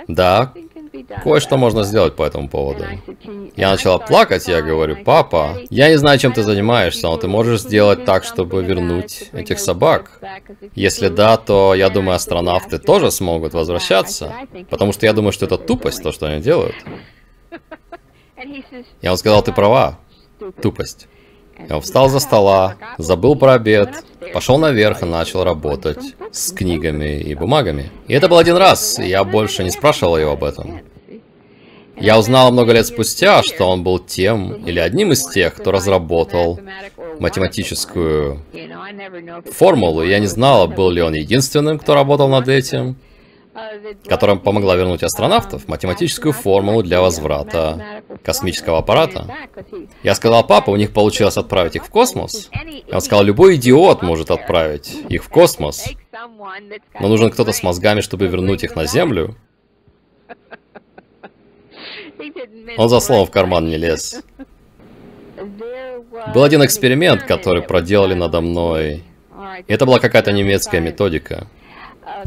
да, 0.09 0.53
кое-что 1.23 1.57
можно 1.57 1.85
сделать 1.85 2.17
по 2.17 2.23
этому 2.23 2.49
поводу. 2.49 2.85
Я 3.57 3.71
начала 3.71 3.99
плакать, 3.99 4.49
я 4.49 4.63
говорю, 4.63 4.97
папа, 5.05 5.59
я 5.71 5.89
не 5.89 5.97
знаю, 5.97 6.19
чем 6.19 6.33
ты 6.33 6.43
занимаешься, 6.43 7.09
но 7.09 7.17
ты 7.17 7.29
можешь 7.29 7.61
сделать 7.61 8.05
так, 8.05 8.25
чтобы 8.25 8.63
вернуть 8.63 9.31
этих 9.33 9.59
собак. 9.59 10.21
Если 10.75 11.09
да, 11.09 11.37
то 11.37 11.75
я 11.75 11.89
думаю, 11.91 12.17
астронавты 12.17 12.79
тоже 12.79 13.11
смогут 13.11 13.55
возвращаться, 13.55 14.33
потому 14.71 14.93
что 14.93 15.07
я 15.07 15.13
думаю, 15.13 15.33
что 15.33 15.47
это 15.47 15.59
тупость, 15.59 16.03
то, 16.03 16.13
что 16.13 16.27
они 16.27 16.43
делают. 16.43 16.77
Я 18.37 19.11
ему 19.11 19.17
сказал, 19.17 19.43
ты 19.43 19.53
права, 19.53 19.99
тупость. 20.61 21.09
Он 21.71 21.81
встал 21.81 22.09
за 22.09 22.19
стола, 22.19 22.77
забыл 22.99 23.37
про 23.37 23.55
обед, 23.55 24.05
пошел 24.33 24.59
наверх 24.59 25.03
и 25.03 25.07
начал 25.07 25.45
работать 25.45 26.15
с 26.31 26.53
книгами 26.53 27.21
и 27.21 27.35
бумагами. 27.35 27.91
И 28.09 28.15
это 28.15 28.29
был 28.29 28.39
один 28.39 28.57
раз, 28.57 28.99
и 28.99 29.07
я 29.07 29.25
больше 29.25 29.65
не 29.65 29.71
спрашивал 29.71 30.17
его 30.17 30.33
об 30.33 30.45
этом. 30.45 30.81
Я 31.97 32.19
узнал 32.19 32.51
много 32.51 32.73
лет 32.73 32.87
спустя, 32.87 33.43
что 33.43 33.67
он 33.67 33.85
был 33.85 33.99
тем 33.99 34.55
или 34.67 34.81
одним 34.81 35.13
из 35.13 35.25
тех, 35.25 35.55
кто 35.55 35.71
разработал 35.71 36.59
математическую 37.21 38.41
формулу. 39.53 40.03
Я 40.03 40.19
не 40.19 40.27
знала, 40.27 40.67
был 40.67 40.91
ли 40.91 41.03
он 41.03 41.15
единственным, 41.15 41.79
кто 41.79 41.95
работал 41.95 42.29
над 42.29 42.49
этим, 42.49 42.97
которая 44.07 44.37
помогла 44.37 44.77
вернуть 44.77 45.03
астронавтов, 45.03 45.69
математическую 45.69 46.33
формулу 46.33 46.83
для 46.83 47.01
возврата 47.01 48.03
космического 48.23 48.79
аппарата. 48.79 49.27
Я 50.03 50.15
сказал, 50.15 50.47
папа, 50.47 50.71
у 50.71 50.77
них 50.77 50.93
получилось 50.93 51.37
отправить 51.37 51.77
их 51.77 51.85
в 51.85 51.91
космос. 51.91 52.51
И 52.65 52.93
он 52.93 53.01
сказал, 53.01 53.25
любой 53.25 53.57
идиот 53.57 54.03
может 54.03 54.31
отправить 54.31 54.95
их 55.09 55.25
в 55.25 55.29
космос. 55.29 55.91
Но 56.99 57.09
нужен 57.09 57.31
кто-то 57.31 57.53
с 57.53 57.63
мозгами, 57.63 58.01
чтобы 58.01 58.27
вернуть 58.27 58.65
их 58.65 58.75
на 58.75 58.87
Землю. 58.87 59.37
Он 62.77 62.89
за 62.89 63.01
словом 63.01 63.27
в 63.27 63.31
карман 63.31 63.69
не 63.69 63.77
лез. 63.77 64.23
Был 66.35 66.43
один 66.43 66.65
эксперимент, 66.65 67.25
который 67.25 67.63
проделали 67.63 68.15
надо 68.15 68.41
мной. 68.41 69.03
И 69.67 69.73
это 69.73 69.85
была 69.85 69.99
какая-то 69.99 70.33
немецкая 70.33 70.81
методика. 70.81 71.47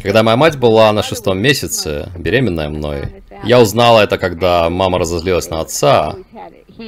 Когда 0.02 0.24
моя 0.24 0.38
мать 0.38 0.58
была 0.58 0.92
на 0.92 1.04
шестом 1.04 1.40
месяце, 1.40 2.10
беременная 2.18 2.70
мной, 2.70 3.24
я 3.44 3.60
узнала 3.60 4.02
это, 4.02 4.18
когда 4.18 4.70
мама 4.70 5.00
разозлилась 5.00 5.50
на 5.50 5.62
отца. 5.62 6.16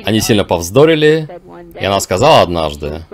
Они 0.05 0.19
сильно 0.19 0.43
повздорили, 0.43 1.27
и 1.79 1.85
она 1.85 1.99
сказала 1.99 2.41
однажды, 2.41 3.05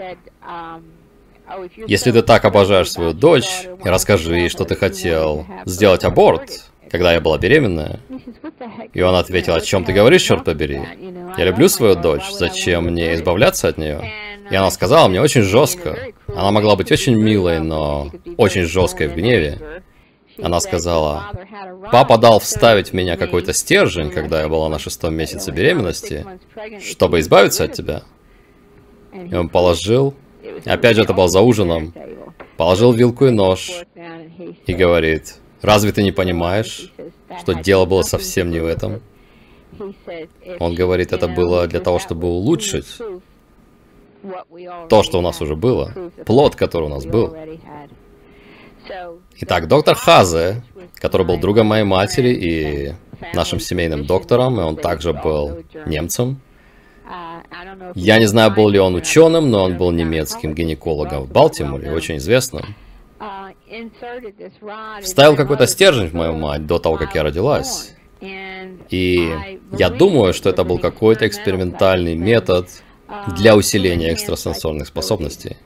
если 1.87 2.11
ты 2.11 2.21
так 2.21 2.45
обожаешь 2.45 2.91
свою 2.91 3.13
дочь, 3.13 3.67
расскажи 3.83 4.35
ей, 4.35 4.49
что 4.49 4.65
ты 4.65 4.75
хотел 4.75 5.45
сделать 5.65 6.03
аборт, 6.03 6.71
когда 6.89 7.13
я 7.13 7.21
была 7.21 7.37
беременная. 7.37 7.99
И 8.93 9.01
он 9.01 9.15
ответил, 9.15 9.53
о 9.53 9.61
чем 9.61 9.83
ты 9.85 9.93
говоришь, 9.93 10.23
черт 10.23 10.43
побери? 10.43 10.81
Я 11.37 11.45
люблю 11.45 11.67
свою 11.69 11.95
дочь, 11.95 12.31
зачем 12.31 12.85
мне 12.85 13.15
избавляться 13.15 13.67
от 13.67 13.77
нее? 13.77 14.11
И 14.49 14.55
она 14.55 14.69
сказала 14.71 15.07
мне 15.07 15.21
очень 15.21 15.41
жестко. 15.41 15.97
Она 16.27 16.51
могла 16.51 16.75
быть 16.75 16.91
очень 16.91 17.15
милой, 17.15 17.59
но 17.59 18.11
очень 18.37 18.63
жесткой 18.63 19.07
в 19.07 19.15
гневе. 19.15 19.83
Она 20.41 20.59
сказала, 20.59 21.31
папа 21.91 22.17
дал 22.17 22.39
вставить 22.39 22.89
в 22.89 22.93
меня 22.93 23.17
какой-то 23.17 23.53
стержень, 23.53 24.09
когда 24.09 24.41
я 24.41 24.49
была 24.49 24.67
на 24.67 24.79
шестом 24.79 25.13
месяце 25.13 25.51
беременности, 25.51 26.25
чтобы 26.81 27.19
избавиться 27.19 27.65
от 27.65 27.73
тебя. 27.73 28.03
И 29.13 29.35
он 29.35 29.47
положил, 29.49 30.15
опять 30.65 30.95
же 30.95 31.03
это 31.03 31.13
был 31.13 31.27
за 31.27 31.41
ужином, 31.41 31.93
положил 32.57 32.93
вилку 32.93 33.27
и 33.27 33.29
нож 33.29 33.71
и 34.65 34.73
говорит, 34.73 35.35
разве 35.61 35.91
ты 35.91 36.01
не 36.01 36.11
понимаешь, 36.11 36.91
что 37.39 37.53
дело 37.53 37.85
было 37.85 38.01
совсем 38.01 38.49
не 38.49 38.59
в 38.59 38.65
этом? 38.65 39.01
Он 40.59 40.73
говорит, 40.73 41.13
это 41.13 41.27
было 41.27 41.67
для 41.67 41.79
того, 41.79 41.99
чтобы 41.99 42.27
улучшить 42.27 42.97
то, 44.89 45.03
что 45.03 45.19
у 45.19 45.21
нас 45.21 45.41
уже 45.41 45.55
было, 45.55 45.93
плод, 46.25 46.55
который 46.55 46.85
у 46.85 46.89
нас 46.89 47.05
был. 47.05 47.35
Итак, 49.37 49.67
доктор 49.67 49.95
Хазе, 49.95 50.61
который 50.95 51.25
был 51.25 51.37
другом 51.37 51.67
моей 51.67 51.85
матери 51.85 52.29
и 52.29 52.93
нашим 53.33 53.59
семейным 53.59 54.05
доктором, 54.05 54.59
и 54.59 54.63
он 54.63 54.75
также 54.75 55.13
был 55.13 55.63
немцем. 55.85 56.41
Я 57.95 58.19
не 58.19 58.25
знаю, 58.25 58.51
был 58.51 58.69
ли 58.69 58.79
он 58.79 58.95
ученым, 58.95 59.49
но 59.49 59.63
он 59.63 59.77
был 59.77 59.91
немецким 59.91 60.53
гинекологом 60.53 61.23
в 61.23 61.31
Балтиморе, 61.31 61.91
очень 61.91 62.17
известным. 62.17 62.75
Вставил 65.01 65.35
какой-то 65.35 65.67
стержень 65.67 66.07
в 66.07 66.13
мою 66.13 66.33
мать 66.33 66.65
до 66.65 66.79
того, 66.79 66.97
как 66.97 67.15
я 67.15 67.23
родилась. 67.23 67.93
И 68.89 69.33
я 69.77 69.89
думаю, 69.89 70.33
что 70.33 70.49
это 70.49 70.63
был 70.63 70.79
какой-то 70.79 71.27
экспериментальный 71.27 72.15
метод 72.15 72.69
для 73.35 73.55
усиления 73.55 74.13
экстрасенсорных 74.13 74.87
способностей. 74.87 75.57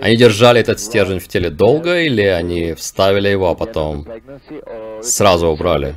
Они 0.00 0.16
держали 0.16 0.60
этот 0.60 0.80
стержень 0.80 1.18
в 1.18 1.28
теле 1.28 1.50
долго, 1.50 2.00
или 2.02 2.22
они 2.22 2.74
вставили 2.74 3.28
его, 3.28 3.48
а 3.48 3.54
потом 3.54 4.06
сразу 5.02 5.48
убрали? 5.48 5.94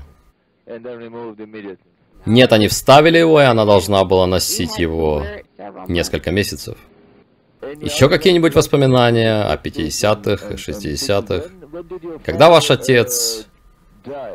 Нет, 2.26 2.54
они 2.54 2.68
вставили 2.68 3.18
его, 3.18 3.42
и 3.42 3.46
она 3.46 3.66
должна 3.66 4.04
была 4.04 4.28
носить 4.28 4.78
его 4.78 5.24
несколько 5.88 6.32
месяцев. 6.32 6.78
Еще 7.82 8.08
какие-нибудь 8.08 8.56
воспоминания 8.56 9.44
о 9.44 9.58
50-х 9.58 10.54
и 10.54 10.56
60-х? 10.56 11.50
Когда 12.24 12.50
ваш 12.50 12.72
отец 12.72 13.48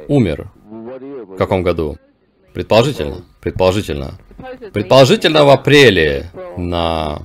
умер? 0.09 0.51
В 0.61 1.37
каком 1.37 1.63
году? 1.63 1.99
Предположительно. 2.55 3.23
Предположительно. 3.41 4.15
Предположительно 4.73 5.45
в 5.45 5.51
апреле 5.51 6.31
на... 6.57 7.21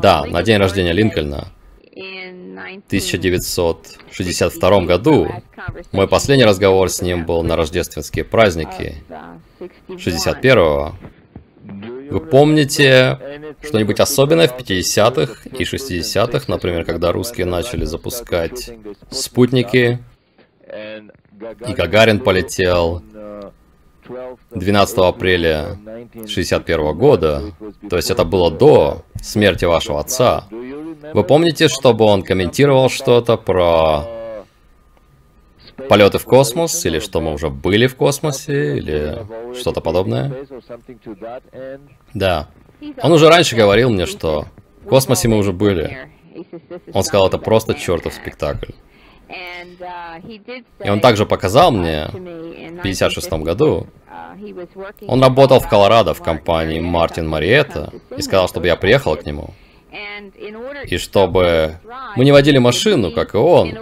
Да, 0.00 0.24
на 0.24 0.42
день 0.42 0.56
рождения 0.58 0.92
Линкольна. 0.92 1.48
В 1.92 2.86
1962 2.86 4.80
году 4.82 5.28
мой 5.92 6.06
последний 6.08 6.44
разговор 6.44 6.88
с 6.88 7.02
ним 7.02 7.26
был 7.26 7.42
на 7.42 7.56
рождественские 7.56 8.24
праздники 8.24 9.02
61-го. 9.88 10.94
Вы 12.10 12.20
помните 12.20 13.18
что-нибудь 13.62 14.00
особенное 14.00 14.48
в 14.48 14.56
50-х 14.56 15.50
и 15.50 15.64
60-х, 15.64 16.44
например, 16.48 16.84
когда 16.84 17.12
русские 17.12 17.46
начали 17.46 17.84
запускать 17.84 18.70
спутники, 19.10 19.98
и 20.72 21.72
Гагарин 21.72 22.20
полетел 22.20 23.02
12 24.50 24.98
апреля 24.98 25.78
61 26.26 26.96
года, 26.96 27.42
то 27.88 27.96
есть 27.96 28.10
это 28.10 28.24
было 28.24 28.50
до 28.50 29.02
смерти 29.22 29.64
вашего 29.64 30.00
отца. 30.00 30.44
Вы 31.14 31.24
помните, 31.24 31.68
чтобы 31.68 32.04
он 32.04 32.22
комментировал 32.22 32.88
что-то 32.88 33.36
про 33.36 34.04
полеты 35.88 36.18
в 36.18 36.24
космос, 36.24 36.84
или 36.84 36.98
что 36.98 37.20
мы 37.20 37.32
уже 37.32 37.48
были 37.48 37.86
в 37.86 37.96
космосе, 37.96 38.76
или 38.76 39.26
что-то 39.58 39.80
подобное? 39.80 40.46
Да. 42.14 42.48
Он 43.02 43.12
уже 43.12 43.28
раньше 43.28 43.56
говорил 43.56 43.90
мне, 43.90 44.06
что 44.06 44.46
в 44.84 44.88
космосе 44.88 45.28
мы 45.28 45.36
уже 45.38 45.52
были. 45.52 46.10
Он 46.92 47.02
сказал, 47.02 47.28
это 47.28 47.38
просто 47.38 47.74
чертов 47.74 48.14
спектакль. 48.14 48.72
И 50.84 50.88
он 50.88 51.00
также 51.00 51.26
показал 51.26 51.70
мне 51.70 52.08
в 52.12 52.82
56 52.82 53.32
году, 53.32 53.86
он 55.06 55.22
работал 55.22 55.60
в 55.60 55.68
Колорадо 55.68 56.14
в 56.14 56.22
компании 56.22 56.80
Мартин 56.80 57.28
Мариетта 57.28 57.92
и 58.16 58.22
сказал, 58.22 58.48
чтобы 58.48 58.66
я 58.66 58.76
приехал 58.76 59.16
к 59.16 59.24
нему. 59.26 59.50
И 60.86 60.98
чтобы 60.98 61.78
мы 62.16 62.24
не 62.24 62.32
водили 62.32 62.58
машину, 62.58 63.10
как 63.10 63.34
и 63.34 63.38
он. 63.38 63.78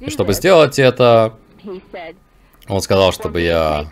И 0.00 0.10
чтобы 0.10 0.32
сделать 0.32 0.78
это, 0.78 1.34
он 2.68 2.80
сказал, 2.80 3.12
чтобы 3.12 3.40
я 3.40 3.86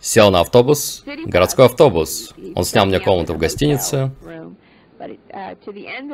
сел 0.00 0.30
на 0.30 0.40
автобус, 0.40 1.04
городской 1.26 1.66
автобус. 1.66 2.34
Он 2.54 2.64
снял 2.64 2.86
мне 2.86 3.00
комнату 3.00 3.34
в 3.34 3.38
гостинице. 3.38 4.12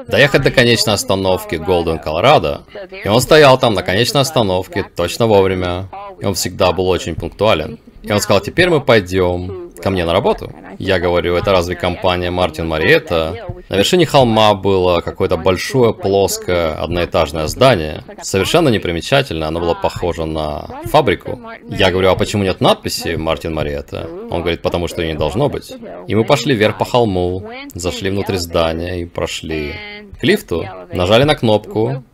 Доехать 0.08 0.42
до 0.42 0.50
конечной 0.50 0.94
остановки 0.94 1.54
Голден, 1.54 1.98
Колорадо. 1.98 2.64
И 3.04 3.08
он 3.08 3.20
стоял 3.20 3.58
там 3.58 3.74
на 3.74 3.82
конечной 3.82 4.22
остановке 4.22 4.82
точно 4.82 5.26
вовремя. 5.26 5.88
И 6.20 6.24
он 6.24 6.34
всегда 6.34 6.72
был 6.72 6.88
очень 6.88 7.14
пунктуален. 7.14 7.78
И 8.02 8.12
он 8.12 8.20
сказал, 8.20 8.40
теперь 8.40 8.68
мы 8.68 8.80
пойдем 8.80 9.70
ко 9.82 9.90
мне 9.90 10.04
на 10.04 10.12
работу. 10.12 10.52
Я 10.78 10.98
говорю, 10.98 11.34
это 11.34 11.52
разве 11.52 11.74
компания 11.74 12.30
Мартин 12.30 12.68
Мариетта? 12.68 13.46
На 13.68 13.76
вершине 13.76 14.06
холма 14.06 14.54
было 14.54 15.00
какое-то 15.00 15.36
большое, 15.36 15.92
плоское, 15.92 16.74
одноэтажное 16.74 17.46
здание. 17.46 18.04
Совершенно 18.22 18.68
непримечательное, 18.68 19.48
оно 19.48 19.60
было 19.60 19.74
похоже 19.74 20.24
на 20.24 20.66
фабрику. 20.84 21.40
Я 21.68 21.90
говорю, 21.90 22.10
а 22.10 22.14
почему 22.14 22.44
нет 22.44 22.60
надписи 22.60 23.16
Мартин 23.16 23.54
Мариетта? 23.54 24.08
Он 24.30 24.40
говорит, 24.40 24.62
потому 24.62 24.88
что 24.88 25.02
ее 25.02 25.12
не 25.12 25.18
должно 25.18 25.48
быть. 25.48 25.72
И 26.06 26.14
мы 26.14 26.24
пошли 26.24 26.54
вверх 26.54 26.78
по 26.78 26.84
холму, 26.84 27.48
зашли 27.74 28.10
внутрь 28.10 28.36
здания 28.36 29.02
и 29.02 29.04
прошли 29.04 29.74
к 30.20 30.24
лифту, 30.24 30.66
нажали 30.92 31.24
на 31.24 31.34
кнопку, 31.34 32.04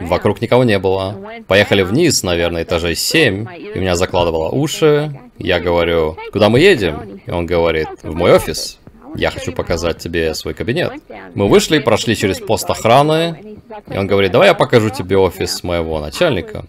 Вокруг 0.00 0.40
никого 0.40 0.64
не 0.64 0.78
было. 0.78 1.16
Поехали 1.46 1.82
вниз, 1.82 2.22
наверное, 2.22 2.62
этажей 2.62 2.94
7. 2.94 3.46
И 3.56 3.78
меня 3.78 3.94
закладывало 3.94 4.50
уши. 4.50 5.20
Я 5.38 5.60
говорю, 5.60 6.16
куда 6.32 6.48
мы 6.48 6.60
едем? 6.60 7.20
И 7.26 7.30
он 7.30 7.46
говорит, 7.46 7.88
в 8.02 8.14
мой 8.14 8.32
офис. 8.32 8.78
Я 9.16 9.30
хочу 9.30 9.52
показать 9.52 9.98
тебе 9.98 10.34
свой 10.34 10.54
кабинет. 10.54 10.92
Мы 11.34 11.48
вышли, 11.48 11.78
прошли 11.78 12.16
через 12.16 12.40
пост 12.40 12.68
охраны. 12.68 13.58
И 13.90 13.96
он 13.96 14.06
говорит, 14.06 14.32
давай 14.32 14.48
я 14.48 14.54
покажу 14.54 14.90
тебе 14.90 15.16
офис 15.16 15.62
моего 15.62 16.00
начальника. 16.00 16.64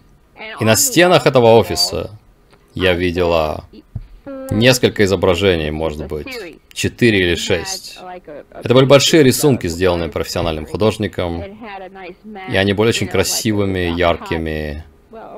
И 0.60 0.64
на 0.64 0.76
стенах 0.76 1.26
этого 1.26 1.56
офиса 1.56 2.10
я 2.74 2.92
видела 2.92 3.64
несколько 4.50 5.04
изображений, 5.04 5.70
может 5.70 6.06
быть, 6.06 6.28
четыре 6.72 7.20
или 7.20 7.34
шесть. 7.34 7.98
Это 8.52 8.74
были 8.74 8.84
большие 8.84 9.22
рисунки, 9.22 9.66
сделанные 9.66 10.08
профессиональным 10.08 10.66
художником, 10.66 11.42
и 12.50 12.56
они 12.56 12.72
были 12.72 12.88
очень 12.88 13.08
красивыми, 13.08 13.96
яркими, 13.96 14.84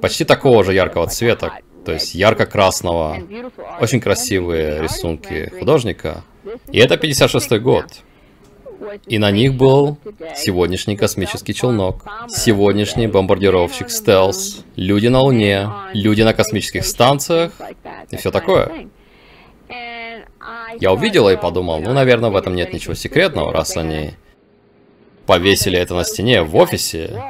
почти 0.00 0.24
такого 0.24 0.64
же 0.64 0.74
яркого 0.74 1.06
цвета, 1.06 1.60
то 1.84 1.92
есть 1.92 2.14
ярко-красного, 2.14 3.18
очень 3.80 4.00
красивые 4.00 4.82
рисунки 4.82 5.50
художника. 5.58 6.22
И 6.70 6.78
это 6.78 6.96
56 6.96 7.58
год. 7.60 7.84
И 9.06 9.18
на 9.18 9.30
них 9.30 9.54
был 9.54 9.98
сегодняшний 10.36 10.96
космический 10.96 11.52
челнок, 11.52 12.04
сегодняшний 12.28 13.06
бомбардировщик 13.06 13.90
стелс, 13.90 14.64
люди 14.76 15.08
на 15.08 15.20
Луне, 15.20 15.68
люди 15.92 16.22
на 16.22 16.32
космических 16.32 16.84
станциях 16.84 17.52
и 18.10 18.16
все 18.16 18.30
такое. 18.30 18.88
Я 20.80 20.92
увидела 20.92 21.30
и 21.30 21.36
подумал, 21.36 21.80
ну, 21.80 21.92
наверное, 21.92 22.30
в 22.30 22.36
этом 22.36 22.54
нет 22.54 22.72
ничего 22.72 22.94
секретного, 22.94 23.52
раз 23.52 23.76
они 23.76 24.14
повесили 25.26 25.78
это 25.78 25.94
на 25.94 26.04
стене 26.04 26.42
в 26.42 26.56
офисе. 26.56 27.22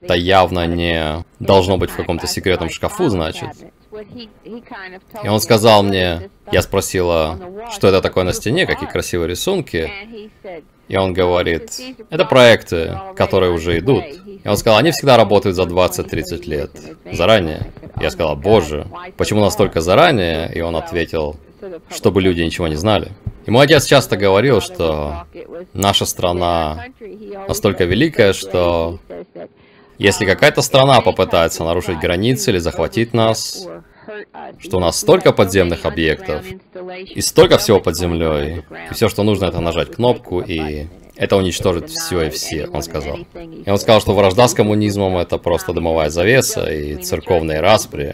Это 0.00 0.14
явно 0.14 0.66
не 0.66 1.24
должно 1.38 1.76
быть 1.76 1.90
в 1.90 1.96
каком-то 1.96 2.26
секретном 2.26 2.70
шкафу, 2.70 3.08
значит. 3.08 3.50
И 5.22 5.28
он 5.28 5.40
сказал 5.40 5.82
мне, 5.82 6.30
я 6.50 6.62
спросила, 6.62 7.38
что 7.70 7.88
это 7.88 8.00
такое 8.00 8.24
на 8.24 8.32
стене, 8.32 8.66
какие 8.66 8.88
красивые 8.88 9.28
рисунки. 9.28 9.90
И 10.88 10.96
он 10.96 11.12
говорит, 11.12 11.70
это 12.10 12.24
проекты, 12.24 12.98
которые 13.16 13.52
уже 13.52 13.78
идут. 13.78 14.04
И 14.44 14.48
он 14.48 14.56
сказал, 14.56 14.78
они 14.78 14.90
всегда 14.90 15.16
работают 15.16 15.54
за 15.54 15.62
20-30 15.62 16.48
лет, 16.48 16.70
заранее. 17.12 17.70
Я 18.00 18.10
сказал, 18.10 18.34
боже, 18.34 18.86
почему 19.16 19.40
настолько 19.40 19.80
заранее? 19.80 20.52
И 20.52 20.60
он 20.60 20.74
ответил, 20.74 21.36
чтобы 21.90 22.22
люди 22.22 22.40
ничего 22.40 22.68
не 22.68 22.76
знали. 22.76 23.12
И 23.46 23.50
мой 23.50 23.64
отец 23.64 23.84
часто 23.86 24.16
говорил, 24.16 24.60
что 24.60 25.24
наша 25.72 26.06
страна 26.06 26.86
настолько 27.48 27.84
великая, 27.84 28.32
что 28.32 28.98
если 29.98 30.24
какая-то 30.24 30.62
страна 30.62 31.00
попытается 31.00 31.64
нарушить 31.64 31.98
границы 31.98 32.50
или 32.50 32.58
захватить 32.58 33.14
нас, 33.14 33.66
что 34.58 34.76
у 34.78 34.80
нас 34.80 34.98
столько 34.98 35.32
подземных 35.32 35.84
объектов 35.84 36.44
и 36.90 37.20
столько 37.20 37.58
всего 37.58 37.80
под 37.80 37.96
землей, 37.96 38.64
и 38.90 38.94
все, 38.94 39.08
что 39.08 39.22
нужно, 39.22 39.46
это 39.46 39.60
нажать 39.60 39.94
кнопку, 39.94 40.40
и 40.40 40.86
это 41.16 41.36
уничтожит 41.36 41.90
все 41.90 42.22
и 42.22 42.30
все, 42.30 42.66
он 42.66 42.82
сказал. 42.82 43.18
И 43.34 43.68
он 43.68 43.78
сказал, 43.78 44.00
что 44.00 44.14
вражда 44.14 44.48
с 44.48 44.54
коммунизмом 44.54 45.18
это 45.18 45.38
просто 45.38 45.72
дымовая 45.72 46.10
завеса 46.10 46.72
и 46.72 46.96
церковные 46.96 47.60
распри. 47.60 48.12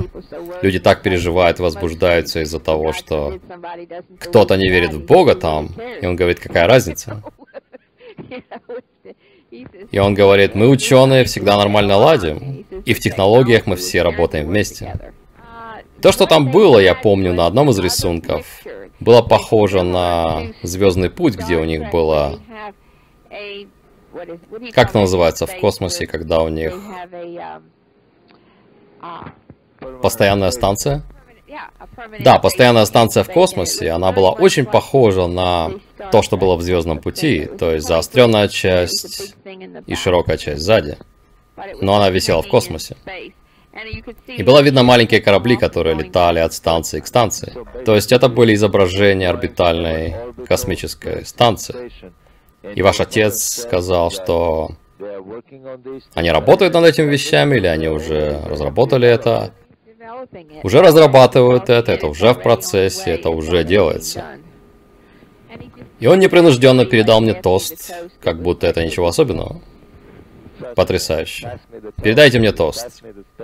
Люди 0.62 0.78
так 0.78 1.02
переживают, 1.02 1.58
возбуждаются 1.58 2.40
из-за 2.42 2.60
того, 2.60 2.92
что 2.92 3.38
кто-то 4.18 4.56
не 4.56 4.68
верит 4.68 4.92
в 4.92 5.04
Бога 5.04 5.34
там, 5.34 5.70
и 6.00 6.06
он 6.06 6.16
говорит, 6.16 6.40
какая 6.40 6.66
разница? 6.66 7.22
И 9.90 9.98
он 9.98 10.14
говорит, 10.14 10.54
мы 10.54 10.68
ученые 10.68 11.24
всегда 11.24 11.56
нормально 11.56 11.96
ладим, 11.96 12.66
и 12.84 12.92
в 12.92 13.00
технологиях 13.00 13.66
мы 13.66 13.76
все 13.76 14.02
работаем 14.02 14.46
вместе. 14.46 15.12
То, 16.02 16.12
что 16.12 16.26
там 16.26 16.50
было, 16.50 16.78
я 16.78 16.94
помню 16.94 17.32
на 17.32 17.46
одном 17.46 17.70
из 17.70 17.78
рисунков, 17.78 18.46
было 19.00 19.22
похоже 19.22 19.82
на 19.82 20.42
Звездный 20.62 21.10
путь, 21.10 21.36
где 21.36 21.56
у 21.56 21.64
них 21.64 21.90
было... 21.90 22.40
Как 24.74 24.90
это 24.90 25.00
называется 25.00 25.46
в 25.46 25.56
космосе, 25.60 26.06
когда 26.06 26.40
у 26.40 26.48
них... 26.48 26.74
Постоянная 30.02 30.50
станция? 30.50 31.02
Да, 32.20 32.38
постоянная 32.38 32.84
станция 32.84 33.22
в 33.22 33.32
космосе, 33.32 33.90
она 33.90 34.12
была 34.12 34.32
очень 34.32 34.66
похожа 34.66 35.26
на 35.26 35.72
то, 36.12 36.22
что 36.22 36.36
было 36.36 36.56
в 36.56 36.62
Звездном 36.62 37.00
пути, 37.00 37.46
то 37.46 37.72
есть 37.72 37.86
заостренная 37.86 38.48
часть 38.48 39.34
и 39.86 39.94
широкая 39.94 40.36
часть 40.36 40.62
сзади. 40.62 40.98
Но 41.80 41.96
она 41.96 42.10
висела 42.10 42.42
в 42.42 42.48
космосе. 42.48 42.96
И 44.26 44.42
было 44.42 44.60
видно 44.60 44.82
маленькие 44.82 45.20
корабли, 45.20 45.56
которые 45.56 45.94
летали 45.94 46.40
от 46.40 46.52
станции 46.52 47.00
к 47.00 47.06
станции. 47.06 47.52
То 47.84 47.94
есть 47.94 48.12
это 48.12 48.28
были 48.28 48.54
изображения 48.54 49.28
орбитальной 49.28 50.16
космической 50.46 51.24
станции. 51.24 51.90
И 52.62 52.82
ваш 52.82 53.00
отец 53.00 53.62
сказал, 53.62 54.10
что 54.10 54.72
они 56.14 56.30
работают 56.30 56.74
над 56.74 56.84
этими 56.84 57.10
вещами, 57.10 57.56
или 57.56 57.66
они 57.66 57.88
уже 57.88 58.40
разработали 58.46 59.08
это, 59.08 59.52
уже 60.62 60.80
разрабатывают 60.80 61.70
это, 61.70 61.92
это 61.92 62.06
уже 62.08 62.34
в 62.34 62.42
процессе, 62.42 63.10
это 63.12 63.30
уже 63.30 63.64
делается. 63.64 64.24
И 66.00 66.06
он 66.06 66.18
непринужденно 66.18 66.84
передал 66.84 67.20
мне 67.20 67.34
тост, 67.34 67.92
как 68.20 68.42
будто 68.42 68.66
это 68.66 68.84
ничего 68.84 69.06
особенного. 69.06 69.60
Потрясающе. 70.74 71.58
Передайте 72.02 72.38
мне 72.38 72.52
тост. 72.52 73.02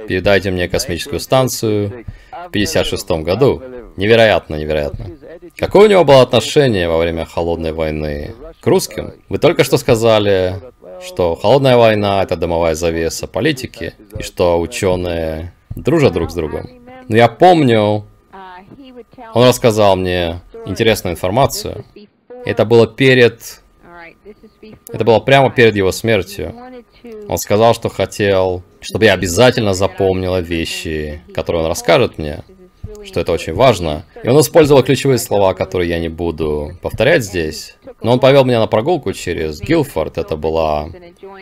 Передайте 0.09 0.51
мне 0.51 0.69
космическую 0.69 1.21
станцию 1.21 2.05
в 2.31 2.51
56 2.51 3.11
году. 3.23 3.63
Невероятно, 3.97 4.57
невероятно. 4.57 5.07
Какое 5.57 5.87
у 5.87 5.91
него 5.91 6.05
было 6.05 6.23
отношение 6.23 6.89
во 6.89 6.99
время 6.99 7.25
Холодной 7.25 7.73
войны 7.73 8.35
к 8.61 8.67
русским? 8.67 9.13
Вы 9.29 9.39
только 9.39 9.65
что 9.65 9.79
сказали, 9.79 10.61
что 11.05 11.37
Холодная 11.37 11.77
война— 11.77 12.23
это 12.25 12.37
дымовая 12.37 12.75
завеса 12.75 13.27
политики, 13.27 13.95
и 14.19 14.23
что 14.23 14.61
ученые 14.61 15.53
дружат 15.77 16.13
друг 16.13 16.31
с 16.31 16.35
другом. 16.35 16.69
Но 17.09 17.17
я 17.17 17.29
помню, 17.29 18.07
он 19.35 19.49
рассказал 19.49 19.97
мне 19.97 20.41
интересную 20.67 21.13
информацию. 21.13 21.85
Это 22.45 22.65
было 22.65 22.87
перед... 22.87 23.61
Это 24.89 25.05
было 25.05 25.21
прямо 25.21 25.51
перед 25.51 25.77
его 25.77 25.93
смертью. 25.93 26.55
Он 27.29 27.39
сказал, 27.39 27.75
что 27.75 27.89
хотел, 27.89 28.63
чтобы 28.81 29.05
я 29.05 29.13
обязательно 29.13 29.75
запомнила 29.75 30.41
вещи, 30.41 31.21
которые 31.35 31.63
он 31.63 31.69
расскажет 31.69 32.19
мне, 32.19 32.45
что 33.05 33.21
это 33.21 33.33
очень 33.33 33.55
важно. 33.55 34.05
И 34.23 34.29
он 34.29 34.41
использовал 34.41 34.83
ключевые 34.83 35.19
слова, 35.19 35.55
которые 35.55 35.91
я 35.91 35.99
не 35.99 36.09
буду 36.09 36.73
повторять 36.81 37.25
здесь. 37.25 37.77
Но 38.03 38.13
он 38.13 38.21
повел 38.21 38.45
меня 38.45 38.61
на 38.61 38.67
прогулку 38.67 39.13
через 39.13 39.61
Гилфорд. 39.61 40.19
Это 40.19 40.37
была 40.37 40.89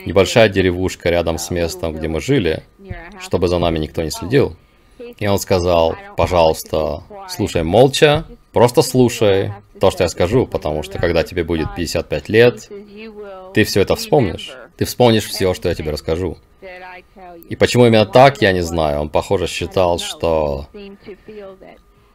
небольшая 0.04 0.48
деревушка 0.48 1.10
рядом 1.10 1.38
с 1.38 1.50
местом, 1.50 1.94
где 1.94 2.08
мы 2.08 2.20
жили, 2.20 2.64
чтобы 3.20 3.48
за 3.48 3.58
нами 3.58 3.78
никто 3.78 4.02
не 4.02 4.10
следил. 4.10 4.56
И 5.18 5.26
он 5.26 5.38
сказал, 5.38 5.96
пожалуйста, 6.16 7.02
слушай 7.28 7.62
молча, 7.62 8.24
просто 8.52 8.82
слушай 8.82 9.52
то, 9.80 9.90
что 9.90 10.04
я 10.04 10.08
скажу, 10.08 10.46
потому 10.46 10.82
что 10.82 10.98
когда 10.98 11.22
тебе 11.22 11.44
будет 11.44 11.74
55 11.74 12.28
лет, 12.28 12.68
ты 13.54 13.64
все 13.64 13.80
это 13.80 13.96
вспомнишь. 13.96 14.52
Ты 14.76 14.84
вспомнишь 14.84 15.26
все, 15.26 15.54
что 15.54 15.68
я 15.68 15.74
тебе 15.74 15.90
расскажу. 15.90 16.38
И 17.48 17.56
почему 17.56 17.86
именно 17.86 18.06
так, 18.06 18.40
я 18.42 18.52
не 18.52 18.62
знаю. 18.62 19.00
Он, 19.00 19.08
похоже, 19.08 19.46
считал, 19.46 19.98
что 19.98 20.68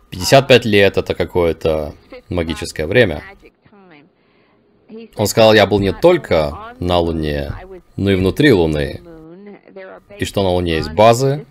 55 0.09 0.65
лет 0.65 0.97
это 0.97 1.15
какое-то 1.15 1.93
магическое 2.29 2.87
время. 2.87 3.23
Он 5.15 5.27
сказал, 5.27 5.53
я 5.53 5.65
был 5.65 5.79
не 5.79 5.93
только 5.93 6.75
на 6.79 6.97
Луне, 6.99 7.51
но 7.97 8.11
и 8.11 8.15
внутри 8.15 8.53
Луны. 8.53 9.01
И 10.17 10.25
что 10.25 10.43
на 10.43 10.49
Луне 10.49 10.75
есть 10.75 10.91
базы. 10.91 11.45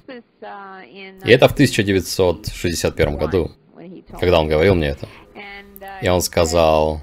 И 1.24 1.30
это 1.30 1.48
в 1.48 1.52
1961 1.52 3.16
году, 3.16 3.52
когда 4.18 4.40
он 4.40 4.48
говорил 4.48 4.74
мне 4.74 4.88
это. 4.88 5.08
И 6.02 6.08
он 6.08 6.20
сказал 6.22 7.00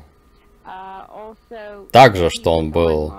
также, 1.91 2.29
что 2.29 2.57
он 2.57 2.71
был 2.71 3.13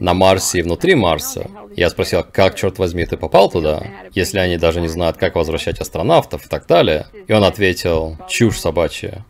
на 0.00 0.14
Марсе 0.14 0.58
и 0.58 0.62
внутри 0.62 0.94
Марса. 0.94 1.50
Я 1.76 1.90
спросил, 1.90 2.24
как, 2.30 2.54
черт 2.54 2.78
возьми, 2.78 3.04
ты 3.04 3.16
попал 3.16 3.50
туда, 3.50 3.82
если 4.12 4.38
они 4.38 4.56
даже 4.56 4.80
не 4.80 4.88
знают, 4.88 5.16
как 5.16 5.34
возвращать 5.34 5.80
астронавтов 5.80 6.46
и 6.46 6.48
так 6.48 6.66
далее. 6.66 7.06
И 7.26 7.32
он 7.32 7.44
ответил, 7.44 8.16
чушь 8.28 8.58
собачья. 8.58 9.24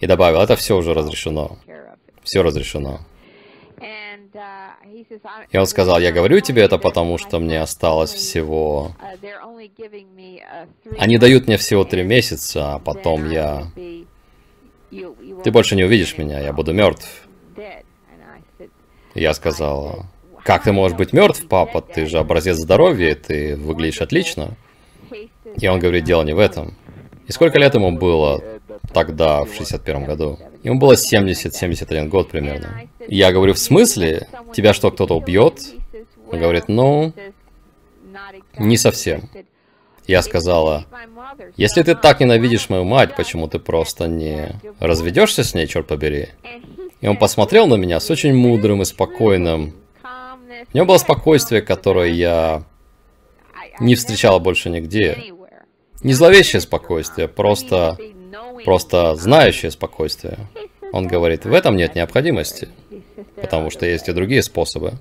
И 0.00 0.06
добавил, 0.06 0.40
это 0.40 0.56
все 0.56 0.76
уже 0.76 0.94
разрешено. 0.94 1.58
Все 2.22 2.42
разрешено. 2.42 3.00
И 5.50 5.58
он 5.58 5.66
сказал, 5.66 6.00
я 6.00 6.10
говорю 6.10 6.40
тебе 6.40 6.62
это 6.62 6.78
потому, 6.78 7.18
что 7.18 7.38
мне 7.38 7.60
осталось 7.60 8.12
всего... 8.12 8.96
Они 10.98 11.18
дают 11.18 11.46
мне 11.46 11.56
всего 11.56 11.84
три 11.84 12.02
месяца, 12.02 12.74
а 12.74 12.78
потом 12.78 13.30
я... 13.30 13.70
Ты 14.90 15.50
больше 15.50 15.76
не 15.76 15.84
увидишь 15.84 16.18
меня, 16.18 16.40
я 16.40 16.52
буду 16.52 16.72
мертв. 16.72 17.28
Я 19.14 19.34
сказала, 19.34 20.06
как 20.44 20.64
ты 20.64 20.72
можешь 20.72 20.96
быть 20.96 21.12
мертв, 21.12 21.46
папа? 21.48 21.80
Ты 21.80 22.06
же 22.06 22.18
образец 22.18 22.56
здоровья, 22.56 23.14
ты 23.14 23.56
выглядишь 23.56 24.00
отлично. 24.00 24.56
И 25.60 25.68
он 25.68 25.78
говорит, 25.78 26.04
дело 26.04 26.22
не 26.22 26.32
в 26.32 26.38
этом. 26.38 26.74
И 27.26 27.32
сколько 27.32 27.58
лет 27.58 27.74
ему 27.74 27.92
было 27.92 28.42
тогда, 28.92 29.44
в 29.44 29.54
61 29.54 30.04
году? 30.04 30.38
Ему 30.62 30.78
было 30.78 30.94
70-71 30.94 32.08
год 32.08 32.30
примерно. 32.30 32.82
Я 33.06 33.32
говорю, 33.32 33.54
в 33.54 33.58
смысле? 33.58 34.28
Тебя 34.54 34.72
что, 34.72 34.90
кто-то 34.90 35.16
убьет? 35.16 35.60
Он 36.30 36.38
говорит, 36.38 36.68
ну, 36.68 37.12
не 38.58 38.76
совсем. 38.76 39.28
Я 40.06 40.22
сказала, 40.22 40.86
если 41.56 41.82
ты 41.82 41.94
так 41.94 42.20
ненавидишь 42.20 42.68
мою 42.68 42.84
мать, 42.84 43.14
почему 43.14 43.46
ты 43.46 43.58
просто 43.58 44.08
не 44.08 44.56
разведешься 44.80 45.44
с 45.44 45.54
ней, 45.54 45.66
черт 45.66 45.86
побери? 45.86 46.28
И 47.02 47.08
он 47.08 47.16
посмотрел 47.16 47.66
на 47.66 47.74
меня 47.74 48.00
с 48.00 48.10
очень 48.10 48.32
мудрым 48.32 48.80
и 48.80 48.84
спокойным. 48.84 49.74
У 50.72 50.76
него 50.76 50.86
было 50.86 50.98
спокойствие, 50.98 51.60
которое 51.60 52.10
я 52.12 52.62
не 53.80 53.96
встречала 53.96 54.38
больше 54.38 54.70
нигде. 54.70 55.18
Не 56.02 56.14
зловещее 56.14 56.60
спокойствие, 56.60 57.28
просто, 57.28 57.98
просто 58.64 59.16
знающее 59.16 59.70
спокойствие. 59.72 60.38
Он 60.92 61.08
говорит, 61.08 61.44
в 61.44 61.52
этом 61.52 61.76
нет 61.76 61.94
необходимости. 61.96 62.68
потому 63.34 63.70
что 63.70 63.84
есть 63.86 64.08
и 64.08 64.12
другие 64.12 64.42
способы. 64.42 64.92